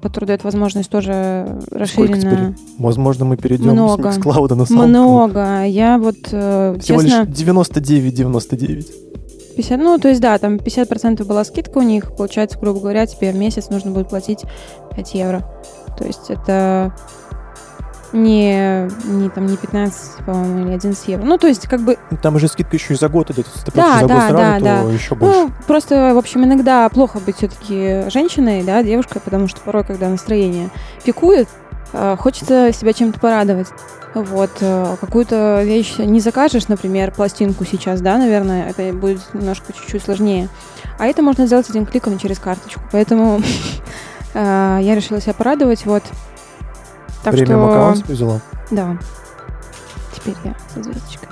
[0.01, 2.55] который дает возможность тоже теперь?
[2.79, 4.11] Возможно, мы перейдем Много.
[4.11, 4.87] с Mixcloud на SoundCloud.
[4.87, 5.65] Много.
[5.65, 8.87] Я вот, э, Всего честно, лишь 99,99.
[9.57, 12.15] 50, ну, то есть, да, там 50% была скидка у них.
[12.15, 14.43] Получается, грубо говоря, тебе в месяц нужно будет платить
[14.95, 15.43] 5 евро.
[15.97, 16.93] То есть это
[18.13, 21.25] не, не, там, не 15, по-моему, или 11 евро.
[21.25, 23.47] Ну, то есть, как бы, Ну, Там уже скидка еще и за год идет.
[23.47, 24.93] Если ты Да, за год да, сразу, да, то да.
[24.93, 25.39] еще больше.
[25.39, 30.07] ну, просто, в общем, иногда плохо быть все-таки женщиной, да, девушкой, потому что порой, когда
[30.07, 30.69] настроение
[31.03, 31.49] пикует,
[32.19, 33.67] хочется себя чем-то порадовать.
[34.13, 40.03] Вот, э, какую-то вещь не закажешь, например, пластинку сейчас, да, наверное, это будет немножко чуть-чуть
[40.03, 40.49] сложнее.
[40.97, 42.81] А это можно сделать одним кликом через карточку.
[42.91, 43.41] Поэтому
[44.33, 46.03] э, я решила себя порадовать, вот.
[47.23, 48.41] Так Премиум что, аккаунт взяла.
[48.71, 48.97] да.
[50.15, 51.29] Теперь я со звездочкой.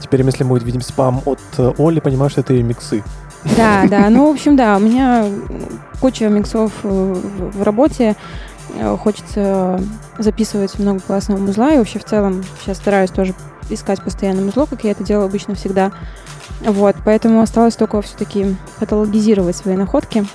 [0.00, 3.02] Теперь, если мы увидим спам от э, Оли, понимаешь, что это и миксы.
[3.56, 4.10] Да, да.
[4.10, 5.24] Ну, в общем, да, у меня
[6.00, 8.14] куча миксов э, в работе.
[8.76, 9.80] Э, Хочется
[10.18, 11.72] записывать много классного музла.
[11.72, 13.34] И вообще, в целом, сейчас стараюсь тоже
[13.68, 15.92] искать постоянно музло, как я это делаю обычно всегда.
[16.60, 20.26] Вот, поэтому осталось только все-таки каталогизировать свои находки.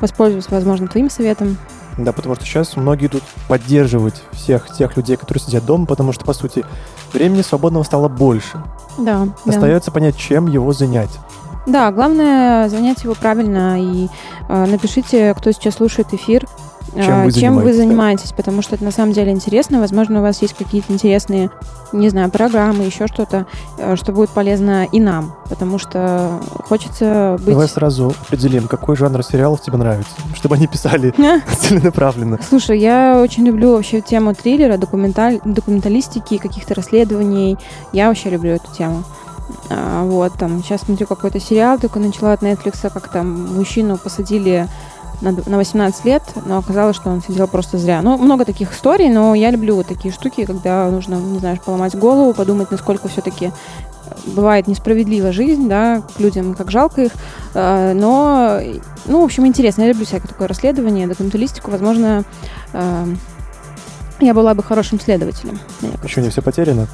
[0.00, 1.56] Воспользуюсь, возможно, твоим советом.
[1.98, 6.24] Да, потому что сейчас многие идут поддерживать всех тех людей, которые сидят дома, потому что,
[6.24, 6.64] по сути,
[7.12, 8.62] времени свободного стало больше.
[8.98, 9.52] Да, да.
[9.52, 11.10] Остается понять, чем его занять.
[11.68, 14.08] Да, главное занять его правильно и
[14.48, 16.46] э, напишите, кто сейчас слушает эфир,
[16.94, 19.78] Чем э, вы чем вы занимаетесь, потому что это на самом деле интересно.
[19.78, 21.50] Возможно, у вас есть какие-то интересные,
[21.92, 23.46] не знаю, программы, еще что-то,
[23.76, 27.48] э, что будет полезно и нам, потому что хочется быть...
[27.48, 31.14] Давай сразу определим, какой жанр сериалов тебе нравится, чтобы они писали
[31.60, 32.38] целенаправленно.
[32.48, 35.38] Слушай, я очень люблю вообще тему триллера, документаль...
[35.44, 37.58] документалистики, каких-то расследований.
[37.92, 39.04] Я вообще люблю эту тему.
[39.70, 44.68] А, вот, там, сейчас смотрю какой-то сериал, только начала от Netflix, как там мужчину посадили
[45.20, 48.02] на, д- на 18 лет, но оказалось, что он сидел просто зря.
[48.02, 51.96] Ну, много таких историй, но я люблю вот такие штуки, когда нужно, не знаю, поломать
[51.96, 53.52] голову, подумать, насколько все-таки
[54.26, 57.12] бывает несправедлива жизнь, да, к людям, как жалко их,
[57.54, 58.60] Э, но,
[59.06, 62.24] ну, в общем, интересно, я люблю всякое такое расследование, документалистику, возможно,
[62.74, 63.06] э,
[64.20, 65.58] я была бы хорошим следователем.
[66.04, 66.86] Еще не все потеряно.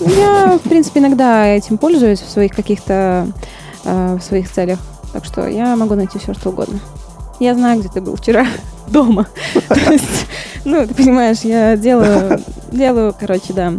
[0.00, 3.28] Я, в принципе, иногда этим пользуюсь в своих каких-то
[3.84, 4.78] э, в своих целях.
[5.12, 6.78] Так что я могу найти все, что угодно.
[7.40, 8.46] Я знаю, где ты был вчера
[8.88, 9.26] дома.
[9.68, 10.26] То есть,
[10.64, 12.40] ну, ты понимаешь, я делаю,
[12.72, 13.72] делаю, короче, да,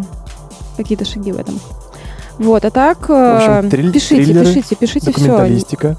[0.75, 1.59] какие-то шаги в этом.
[2.39, 5.21] Вот, а так, э, общем, триль- пишите, триллеры, пишите, пишите все.
[5.25, 5.97] Документалистика.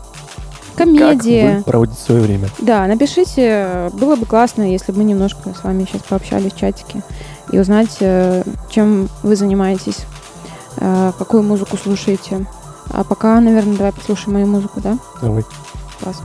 [0.77, 1.57] Как Комедия.
[1.57, 2.49] вы проводите свое время?
[2.61, 3.91] Да, напишите.
[3.95, 7.03] Было бы классно, если бы мы немножко с вами сейчас пообщались в чатике
[7.51, 10.05] и узнать, э, чем вы занимаетесь,
[10.77, 12.47] э, какую музыку слушаете.
[12.91, 14.99] А пока, наверное, давай послушаем мою музыку, да?
[15.21, 15.45] Давай.
[16.01, 16.23] Класс.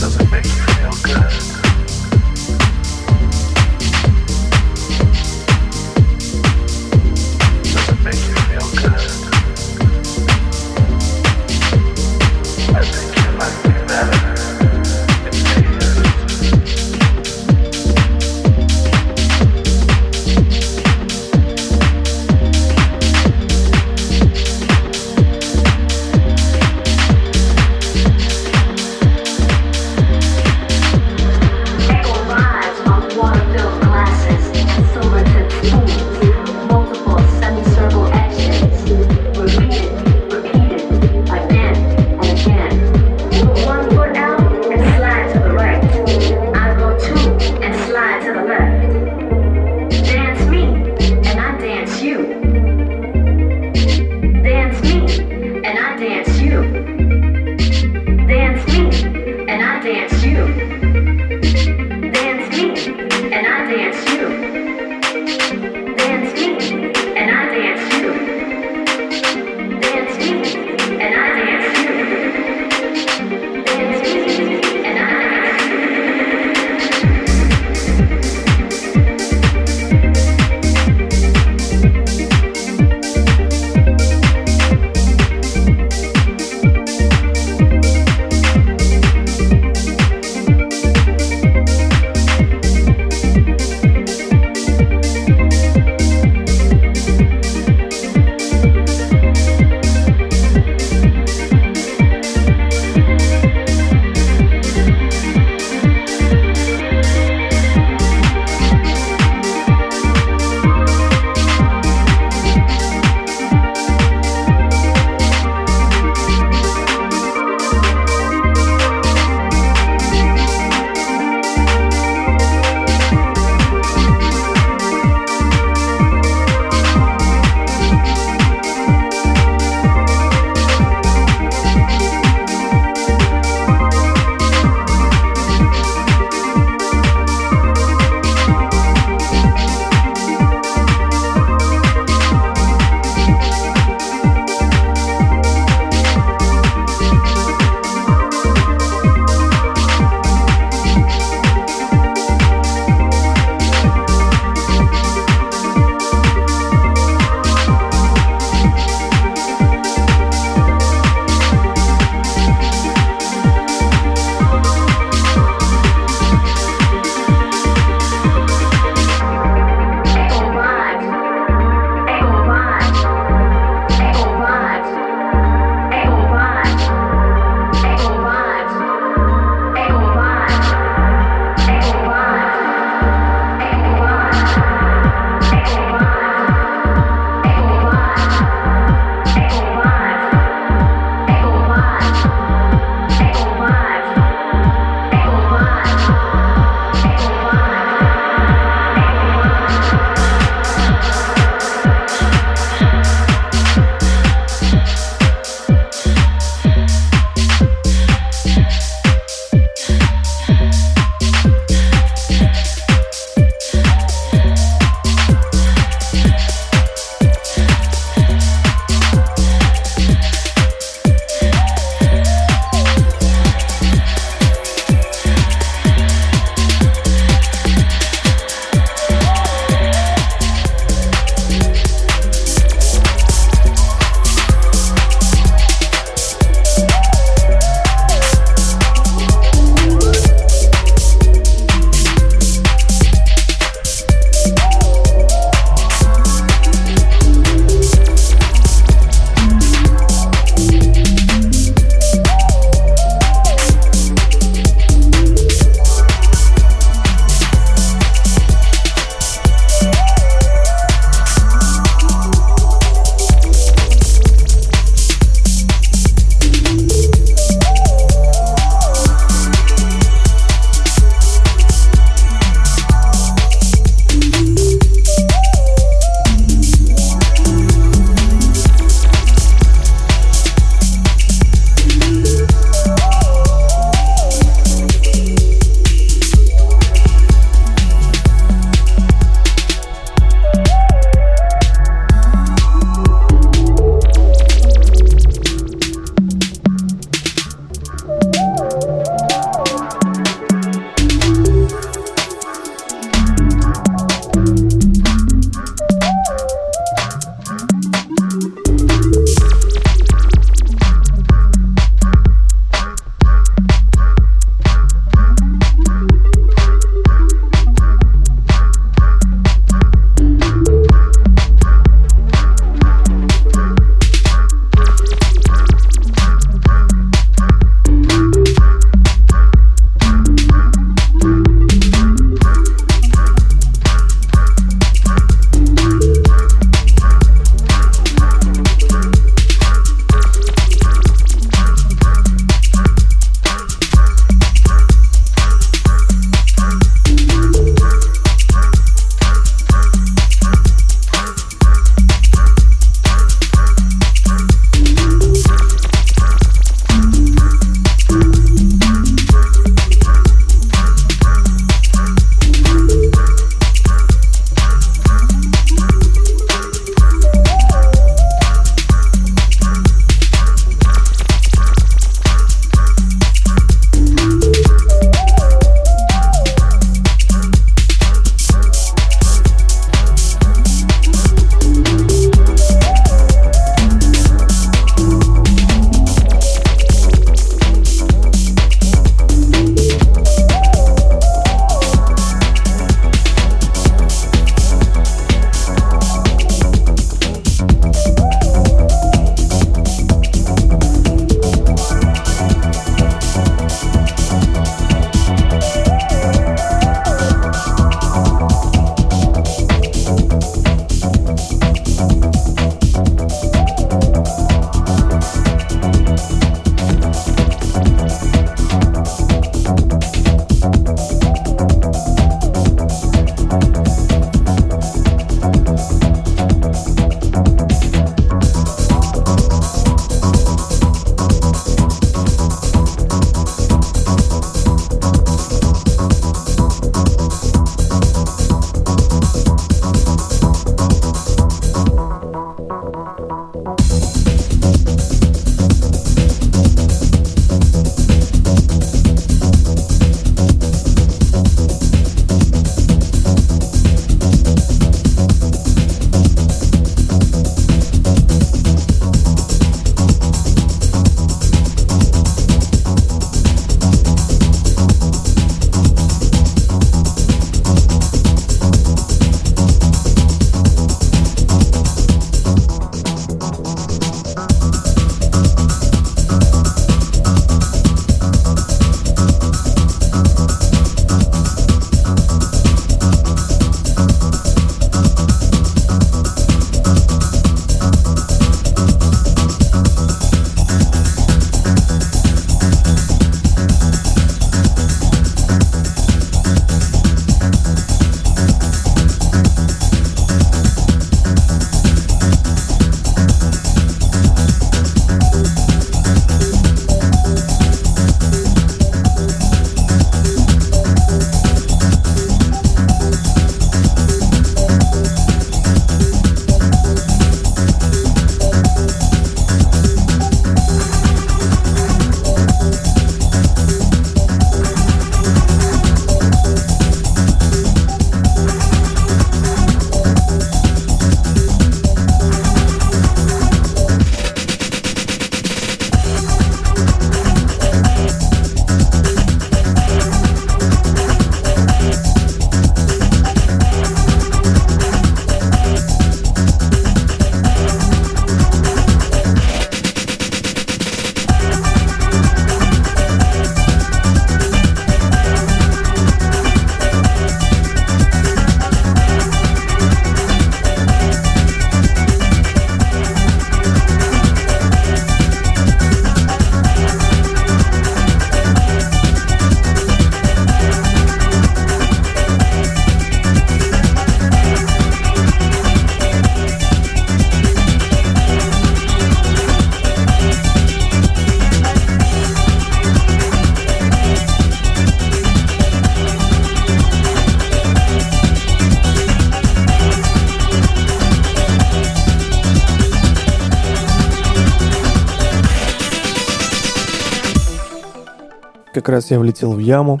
[598.86, 600.00] Как раз я влетел в яму.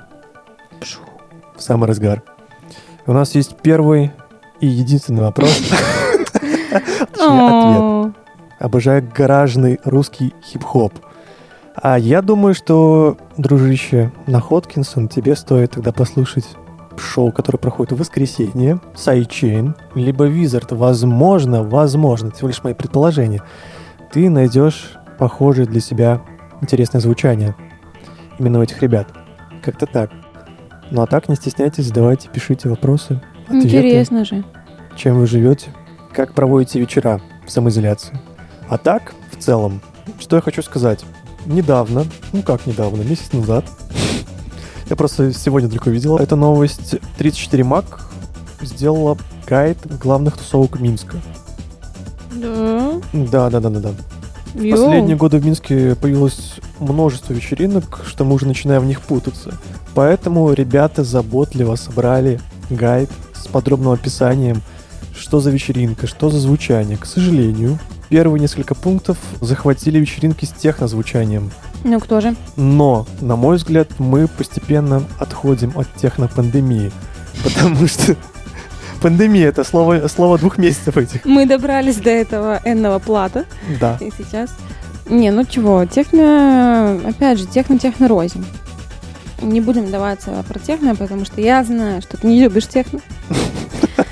[1.56, 2.22] В самый разгар.
[3.04, 4.12] У нас есть первый
[4.60, 5.50] и единственный вопрос.
[6.70, 8.14] Ответ.
[8.60, 10.92] Обожаю гаражный русский хип-хоп.
[11.74, 16.46] А я думаю, что, дружище Находкинсон, тебе стоит тогда послушать
[16.96, 20.70] шоу, которое проходит в воскресенье, Сайчейн, либо Визард.
[20.70, 23.42] Возможно, возможно, всего лишь мои предположения,
[24.12, 26.22] ты найдешь похожее для себя
[26.60, 27.56] интересное звучание
[28.38, 29.08] именно у этих ребят.
[29.62, 30.10] Как-то так.
[30.90, 34.44] Ну а так, не стесняйтесь, задавайте, пишите вопросы, ответы Интересно же.
[34.96, 35.70] чем вы живете,
[36.12, 38.18] как проводите вечера в самоизоляции.
[38.68, 39.80] А так, в целом,
[40.20, 41.04] что я хочу сказать.
[41.44, 43.64] Недавно, ну как недавно, месяц назад,
[44.90, 47.84] я просто сегодня только видел эту новость, 34 Mac
[48.60, 51.18] сделала гайд главных тусовок Минска.
[52.32, 52.92] Да.
[53.12, 53.90] Да, да, да, да, да.
[54.56, 54.78] В Йоу.
[54.78, 59.52] последние годы в Минске появилось множество вечеринок, что мы уже начинаем в них путаться.
[59.94, 64.62] Поэтому ребята заботливо собрали гайд с подробным описанием,
[65.14, 66.96] что за вечеринка, что за звучание.
[66.96, 67.78] К сожалению,
[68.08, 71.50] первые несколько пунктов захватили вечеринки с технозвучанием.
[71.84, 72.34] Ну кто же?
[72.56, 76.90] Но, на мой взгляд, мы постепенно отходим от технопандемии.
[77.44, 78.16] Потому что
[79.00, 81.24] пандемия это слово, слово двух месяцев этих.
[81.24, 83.44] Мы добрались до этого энного плата.
[83.80, 83.98] Да.
[84.00, 84.50] И сейчас...
[85.08, 87.00] Не, ну чего, техно...
[87.06, 88.44] Опять же, техно-техно рознь.
[89.40, 93.00] Не будем даваться про техно, потому что я знаю, что ты не любишь техно.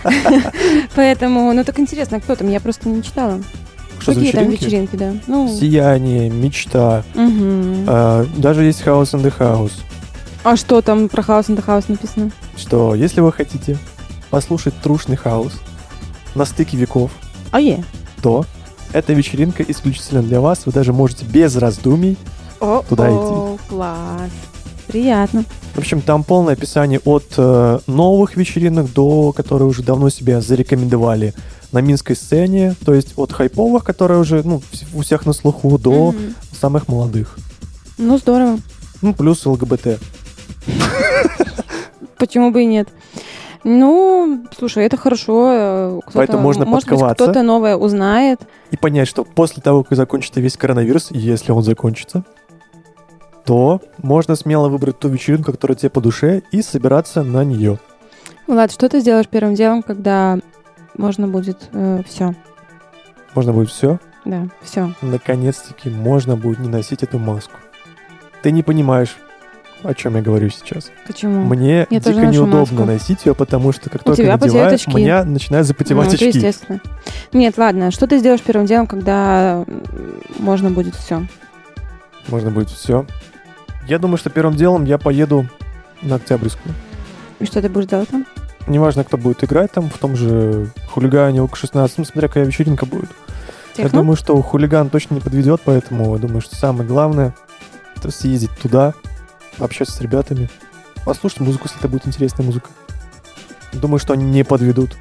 [0.95, 2.49] Поэтому, ну так интересно, кто там?
[2.51, 3.41] Я просто не читала.
[3.99, 4.65] Что за Какие там вечеринки?
[4.65, 5.13] вечеринки, да?
[5.27, 7.05] Ну, Сияние, мечта.
[7.17, 9.73] А, даже есть House and the House.
[10.43, 12.31] А что там про хаус на хаус написано?
[12.55, 13.79] Что, если вы хотите
[14.35, 15.53] послушать трушный хаус
[16.35, 17.13] на стыке веков,
[17.53, 17.85] А е.
[18.21, 18.45] то
[18.93, 20.67] эта вечеринка исключительно для вас.
[20.67, 22.17] Вы даже можете без раздумий.
[22.59, 24.31] Туда О, класс.
[24.89, 25.45] Приятно.
[25.75, 31.33] В общем, там полное описание от э, новых вечеринок до, которые уже давно себя зарекомендовали
[31.71, 32.75] на минской сцене.
[32.85, 34.63] То есть от хайповых, которые уже ну,
[34.95, 36.35] у всех на слуху, до Мгм.
[36.61, 37.37] самых молодых.
[37.99, 38.59] Ну, здорово.
[39.01, 40.01] Ну, плюс ЛГБТ.
[42.19, 42.89] Почему бы и нет?
[43.65, 45.49] Ну, слушай, это хорошо.
[45.51, 48.41] э, кто-то- Поэтому можно Может быть, кто-то новое узнает.
[48.71, 52.25] И понять, что после того, как закончится весь коронавирус, если он закончится,
[53.47, 57.79] то можно смело выбрать ту вечеринку, которая тебе по душе, и собираться на нее.
[58.47, 60.39] Влад, что ты сделаешь первым делом, когда
[60.97, 61.71] можно будет
[62.07, 62.35] все?
[63.35, 63.99] Можно будет все.
[64.27, 64.93] Да, все.
[65.03, 67.59] Наконец-таки можно будет не носить эту маску.
[68.43, 69.17] Ты не понимаешь,
[69.85, 70.91] о чем я говорю сейчас.
[71.07, 71.45] Почему?
[71.45, 72.85] Мне Я дико неудобно маску.
[72.85, 74.91] носить ее, потому что как У только тебя надеваю, очки.
[74.93, 76.39] у меня начинают запотевать Ну, это очки.
[76.39, 76.81] естественно.
[77.33, 79.65] Нет, ладно, что ты сделаешь первым делом, когда
[80.39, 81.27] можно будет все?
[82.29, 83.07] Можно будет все.
[83.87, 85.47] Я думаю, что первым делом я поеду
[86.03, 86.75] на Октябрьскую.
[87.41, 88.25] И что ты будешь делать там?
[88.67, 92.87] Неважно, кто будет играть там, в том же хулигане около 16, ну, смотря какая вечеринка
[92.87, 93.11] будет.
[93.77, 93.99] Я Техно?
[94.01, 97.35] думаю, что хулиган точно не подведет, поэтому я думаю, что самое главное
[97.97, 98.95] это съездить туда,
[99.57, 100.49] пообщаться с ребятами,
[101.05, 102.71] послушать музыку, если это будет интересная музыка.
[103.73, 104.97] Думаю, что они не подведут.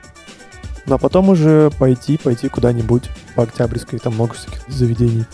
[0.86, 5.26] Ну а потом уже пойти, пойти куда-нибудь по Октябрьской, там много всяких заведений.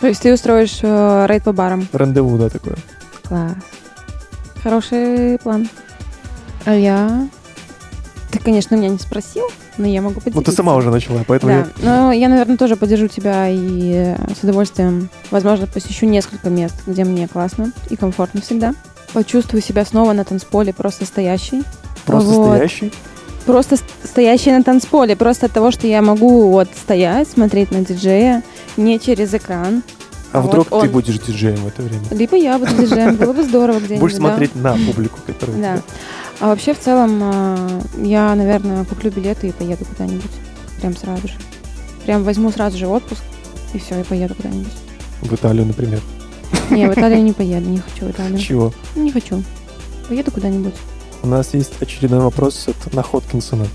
[0.00, 1.88] То есть ты устроишь э, рейд по барам?
[1.92, 2.76] Рандеву, да, такое.
[3.24, 3.54] Класс.
[4.62, 5.68] Хороший план.
[6.64, 7.28] А я...
[8.30, 9.44] Ты, конечно, меня не спросил,
[9.78, 10.38] но я могу поделиться.
[10.38, 11.68] Ну ты сама уже начала, поэтому Да, я...
[11.82, 17.04] но я, наверное, тоже поддержу тебя и э, с удовольствием, возможно, посещу несколько мест, где
[17.04, 18.74] мне классно и комфортно всегда.
[19.14, 21.62] Почувствую себя снова на танцполе, просто стоящей.
[22.04, 22.56] просто Вот.
[22.56, 22.92] стоящий.
[23.46, 28.42] Просто стоящей на танцполе, просто от того, что я могу вот стоять, смотреть на диджея,
[28.76, 29.82] не через экран.
[30.32, 30.88] А вот вдруг ты он.
[30.90, 32.02] будешь диджеем в это время?
[32.10, 34.00] Либо я буду диджеем, было бы здорово где-нибудь.
[34.00, 34.18] Будешь да.
[34.18, 35.82] смотреть на публику, которая Да.
[36.40, 40.30] А вообще, в целом, э, я, наверное, куплю билеты и поеду куда-нибудь.
[40.80, 41.34] Прям сразу же.
[42.04, 43.22] Прям возьму сразу же отпуск,
[43.74, 44.72] и все, и поеду куда-нибудь.
[45.22, 46.00] В Италию, например.
[46.70, 48.38] Не, в Италию не поеду, не хочу в Италию.
[48.38, 48.72] Чего?
[48.94, 49.42] Не хочу.
[50.08, 50.74] Поеду куда-нибудь.
[51.22, 53.66] У нас есть очередной вопрос от Находкинсона.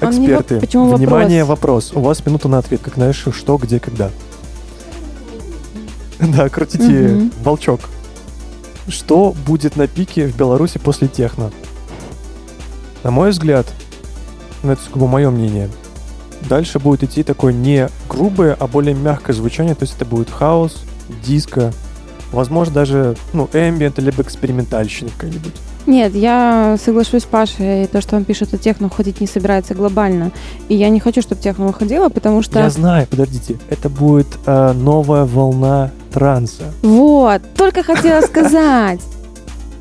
[0.00, 1.92] Он не воп- Эксперты, почему внимание, вопрос.
[1.92, 4.10] У вас минута на ответ, как знаешь, что, где, когда.
[6.20, 7.80] Да, крутите волчок.
[8.88, 11.50] Что будет на пике в Беларуси после техно?
[13.02, 13.66] На мой взгляд,
[14.62, 15.70] ну это сугубо мое мнение,
[16.48, 20.84] дальше будет идти такое не грубое, а более мягкое звучание, то есть это будет хаос,
[21.24, 21.72] диско,
[22.32, 25.54] возможно даже, ну, эмбиент, либо экспериментальщина какая-нибудь.
[25.86, 30.30] Нет, я соглашусь с Пашей, то, что он пишет, что техно уходить не собирается глобально.
[30.68, 32.58] И я не хочу, чтобы техно уходило, потому что...
[32.58, 36.64] Я знаю, подождите, это будет э, новая волна транса.
[36.82, 39.00] Вот, только хотела сказать.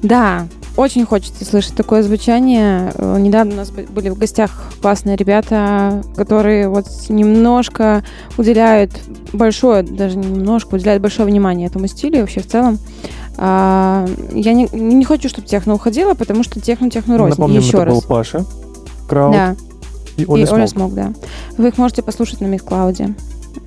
[0.01, 0.47] Да,
[0.77, 2.91] очень хочется слышать такое звучание.
[2.95, 4.51] Э, Недавно у нас бы- были в гостях
[4.81, 8.03] классные ребята, которые вот немножко
[8.37, 8.91] уделяют
[9.33, 12.77] большое, даже не немножко, уделяют большое внимание этому стилю вообще в целом.
[13.37, 17.31] А, я не, не хочу, чтобы техно уходило, потому что техно-техно рознь.
[17.31, 17.93] Напомним, Еще это раз.
[17.95, 18.45] был Паша,
[19.07, 19.55] Крауд Да,
[20.17, 20.67] и и Оля.
[20.67, 21.13] Смог, да.
[21.57, 23.13] Вы их можете послушать на Микклауде,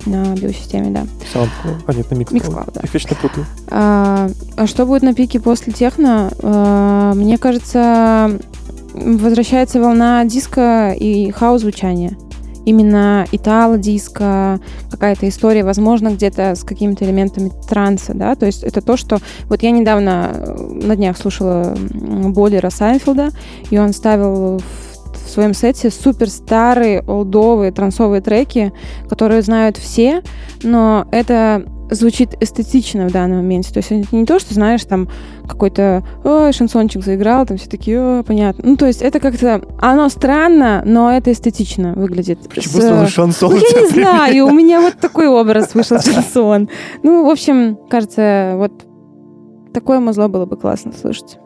[0.05, 1.05] на биосистеме, да.
[1.33, 1.83] Soundcloud.
[1.87, 2.31] А, нет, на Mixcloud.
[2.31, 2.81] Mixcloud, да.
[2.83, 3.45] Я вечно путаю.
[3.69, 6.31] А, а что будет на пике после техно?
[6.41, 8.39] А, мне кажется,
[8.93, 12.17] возвращается волна диска и хаус звучания.
[12.65, 18.95] Именно итало-диско, какая-то история, возможно, где-то с какими-то элементами транса, да, то есть это то,
[18.95, 19.17] что...
[19.49, 20.55] Вот я недавно э,
[20.85, 23.31] на днях слушала Боллера Сайнфилда,
[23.69, 24.92] и он ставил в
[25.33, 28.73] своем сете супер старые, олдовые, трансовые треки,
[29.09, 30.21] которые знают все,
[30.63, 33.71] но это звучит эстетично в данном моменте.
[33.73, 35.09] То есть это не то, что, знаешь, там
[35.47, 38.63] какой-то «Ой, шансончик заиграл, там все такие, «О, понятно.
[38.67, 39.61] Ну, то есть это как-то...
[39.79, 42.39] Оно странно, но это эстетично выглядит.
[42.49, 43.51] Почему С- сразу шансон?
[43.51, 46.69] ну, я не знаю, у меня вот такой образ вышел шансон.
[47.03, 48.71] Ну, в общем, кажется, вот
[49.73, 51.37] такое музло было бы классно слышать.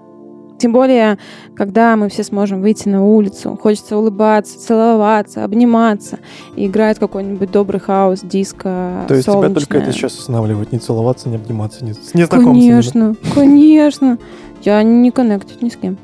[0.57, 1.17] Тем более,
[1.55, 6.19] когда мы все сможем выйти на улицу, хочется улыбаться, целоваться, обниматься,
[6.55, 9.81] и играет какой-нибудь добрый хаус, диско, То есть тебя только солнечное.
[9.81, 12.53] это сейчас останавливает, не целоваться, не обниматься, не, с незнакомцами.
[12.53, 12.59] да?
[12.59, 14.17] Конечно, конечно.
[14.63, 15.97] Я не коннектить ни с кем.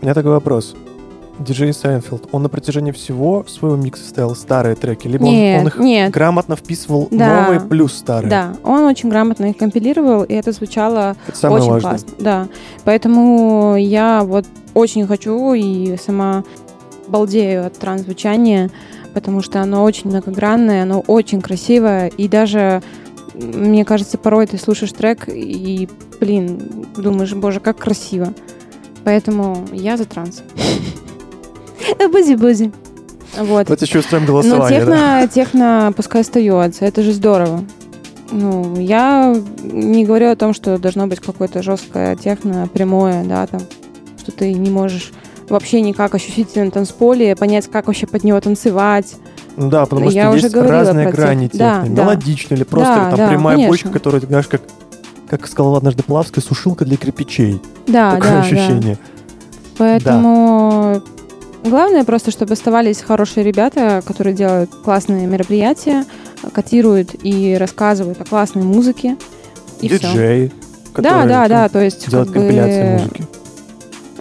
[0.00, 0.76] У меня такой вопрос.
[1.38, 5.66] DJ Seinfeld, он на протяжении всего своего микса ставил старые треки, либо он- Нет, он,
[5.68, 6.10] их нет.
[6.12, 7.42] грамотно вписывал Да.
[7.42, 8.30] новые плюс старые?
[8.30, 11.90] Да, он очень грамотно их компилировал, и это звучало Это самое очень важное.
[11.90, 12.08] классно.
[12.20, 12.48] Да.
[12.84, 16.44] Поэтому я вот очень хочу и сама
[17.08, 18.70] балдею от транс-звучания,
[19.12, 22.82] потому что оно очень многогранное, оно очень красивое, и даже
[23.34, 25.88] мне кажется, порой ты слушаешь трек и,
[26.20, 28.32] блин, думаешь, боже, как красиво.
[29.02, 30.42] Поэтому я за транс.
[32.10, 32.72] Бузи-бузи.
[33.38, 33.64] Вот.
[33.66, 35.26] Давайте еще устроим Ну, голосование, да?
[35.26, 37.64] техно, техно пускай остается, это же здорово.
[38.30, 43.60] Ну, я не говорю о том, что должно быть какое-то жесткое техно, прямое, да, там,
[44.18, 45.12] что ты не можешь
[45.48, 49.14] вообще никак ощутить на танцполе, понять, как вообще под него танцевать.
[49.56, 51.96] Ну да, потому Я что уже есть говорила разные грани тех- да, техно.
[51.96, 52.02] да.
[52.04, 53.70] Мелодичная или просто Да, там да, прямая конечно.
[53.72, 54.62] бочка, которая, знаешь, как,
[55.28, 57.60] как сказала однажды Плавская, сушилка для кирпичей.
[57.86, 58.42] Да, Такое да, да.
[58.42, 58.98] ощущение.
[59.76, 61.02] Поэтому
[61.64, 66.04] главное просто, чтобы оставались хорошие ребята, которые делают классные мероприятия,
[66.52, 69.16] котируют и рассказывают о классной музыке.
[69.80, 69.88] И.
[69.88, 70.52] Диджей.
[70.96, 73.24] Да, да, да, то есть Делает как бы, компиляции музыки.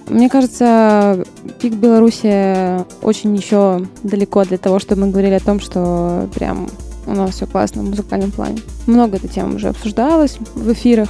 [0.08, 1.24] Мне кажется,
[1.62, 6.68] пик Беларуси очень еще далеко для того, чтобы мы говорили о том, что прям
[7.06, 8.60] у нас все классно в музыкальном плане.
[8.88, 11.10] Много эта тема уже обсуждалась в эфирах.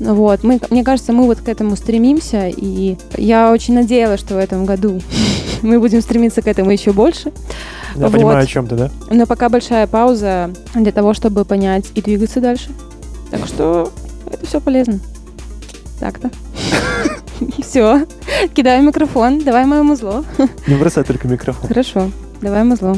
[0.00, 0.42] Вот.
[0.42, 4.64] Мы, мне кажется, мы вот к этому стремимся, и я очень надеялась, что в этом
[4.64, 5.00] году
[5.62, 7.32] мы будем стремиться к этому еще больше.
[7.94, 8.12] Я вот.
[8.12, 8.90] понимаю, о чем ты, да?
[9.10, 12.70] Но пока большая пауза для того, чтобы понять и двигаться дальше.
[13.30, 13.92] Так что
[14.30, 15.00] это все полезно.
[16.00, 16.30] Так-то.
[17.62, 18.06] Все.
[18.54, 19.40] Кидаю микрофон.
[19.40, 20.24] Давай мое музло.
[20.66, 21.68] Не бросай только микрофон.
[21.68, 22.10] Хорошо.
[22.40, 22.96] Давай музло.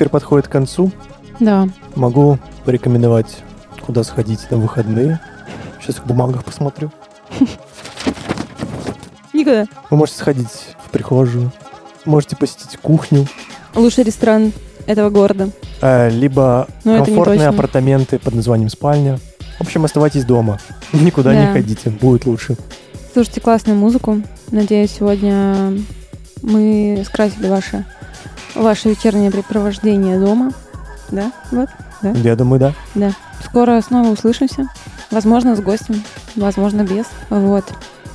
[0.00, 0.90] Эфир подходит к концу.
[1.40, 1.68] Да.
[1.94, 3.42] Могу порекомендовать,
[3.84, 5.20] куда сходить на выходные.
[5.78, 6.90] Сейчас в бумагах посмотрю.
[9.34, 9.66] Никуда.
[9.90, 10.48] Вы можете сходить
[10.86, 11.52] в прихожую,
[12.06, 13.26] можете посетить кухню,
[13.74, 14.52] Лучший ресторан
[14.86, 15.50] этого города.
[15.82, 19.18] э, либо не комфортные апартаменты под названием спальня.
[19.58, 20.58] В общем, оставайтесь дома.
[20.94, 21.52] Никуда не Да.
[21.52, 22.56] ходите, будет лучше.
[23.12, 24.22] Слушайте классную музыку.
[24.50, 25.74] Надеюсь, сегодня
[26.42, 27.84] мы скрасили ваше,
[28.54, 30.52] ваше вечернее препровождение дома.
[31.10, 31.32] Да?
[31.50, 31.68] Вот.
[32.02, 32.74] Я думаю, да.
[32.94, 33.12] Да.
[33.44, 34.66] Скоро снова услышимся.
[35.10, 36.02] Возможно, с гостем,
[36.36, 37.06] возможно, без.
[37.30, 37.64] Вот.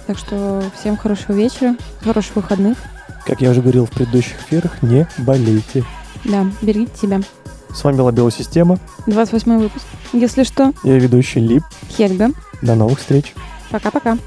[0.08, 2.78] Так что всем хорошего вечера, хороших выходных.
[3.26, 5.84] Как я уже говорил в предыдущих эфирах, не болейте.
[6.24, 7.22] Да, берегите себя.
[7.74, 8.78] С вами была Белосистема.
[9.08, 9.86] 28 выпуск.
[10.14, 11.64] Если что, Я ведущий Лип.
[11.90, 12.30] Хельга.
[12.62, 13.34] До новых встреч.
[13.70, 14.18] Пока-пока.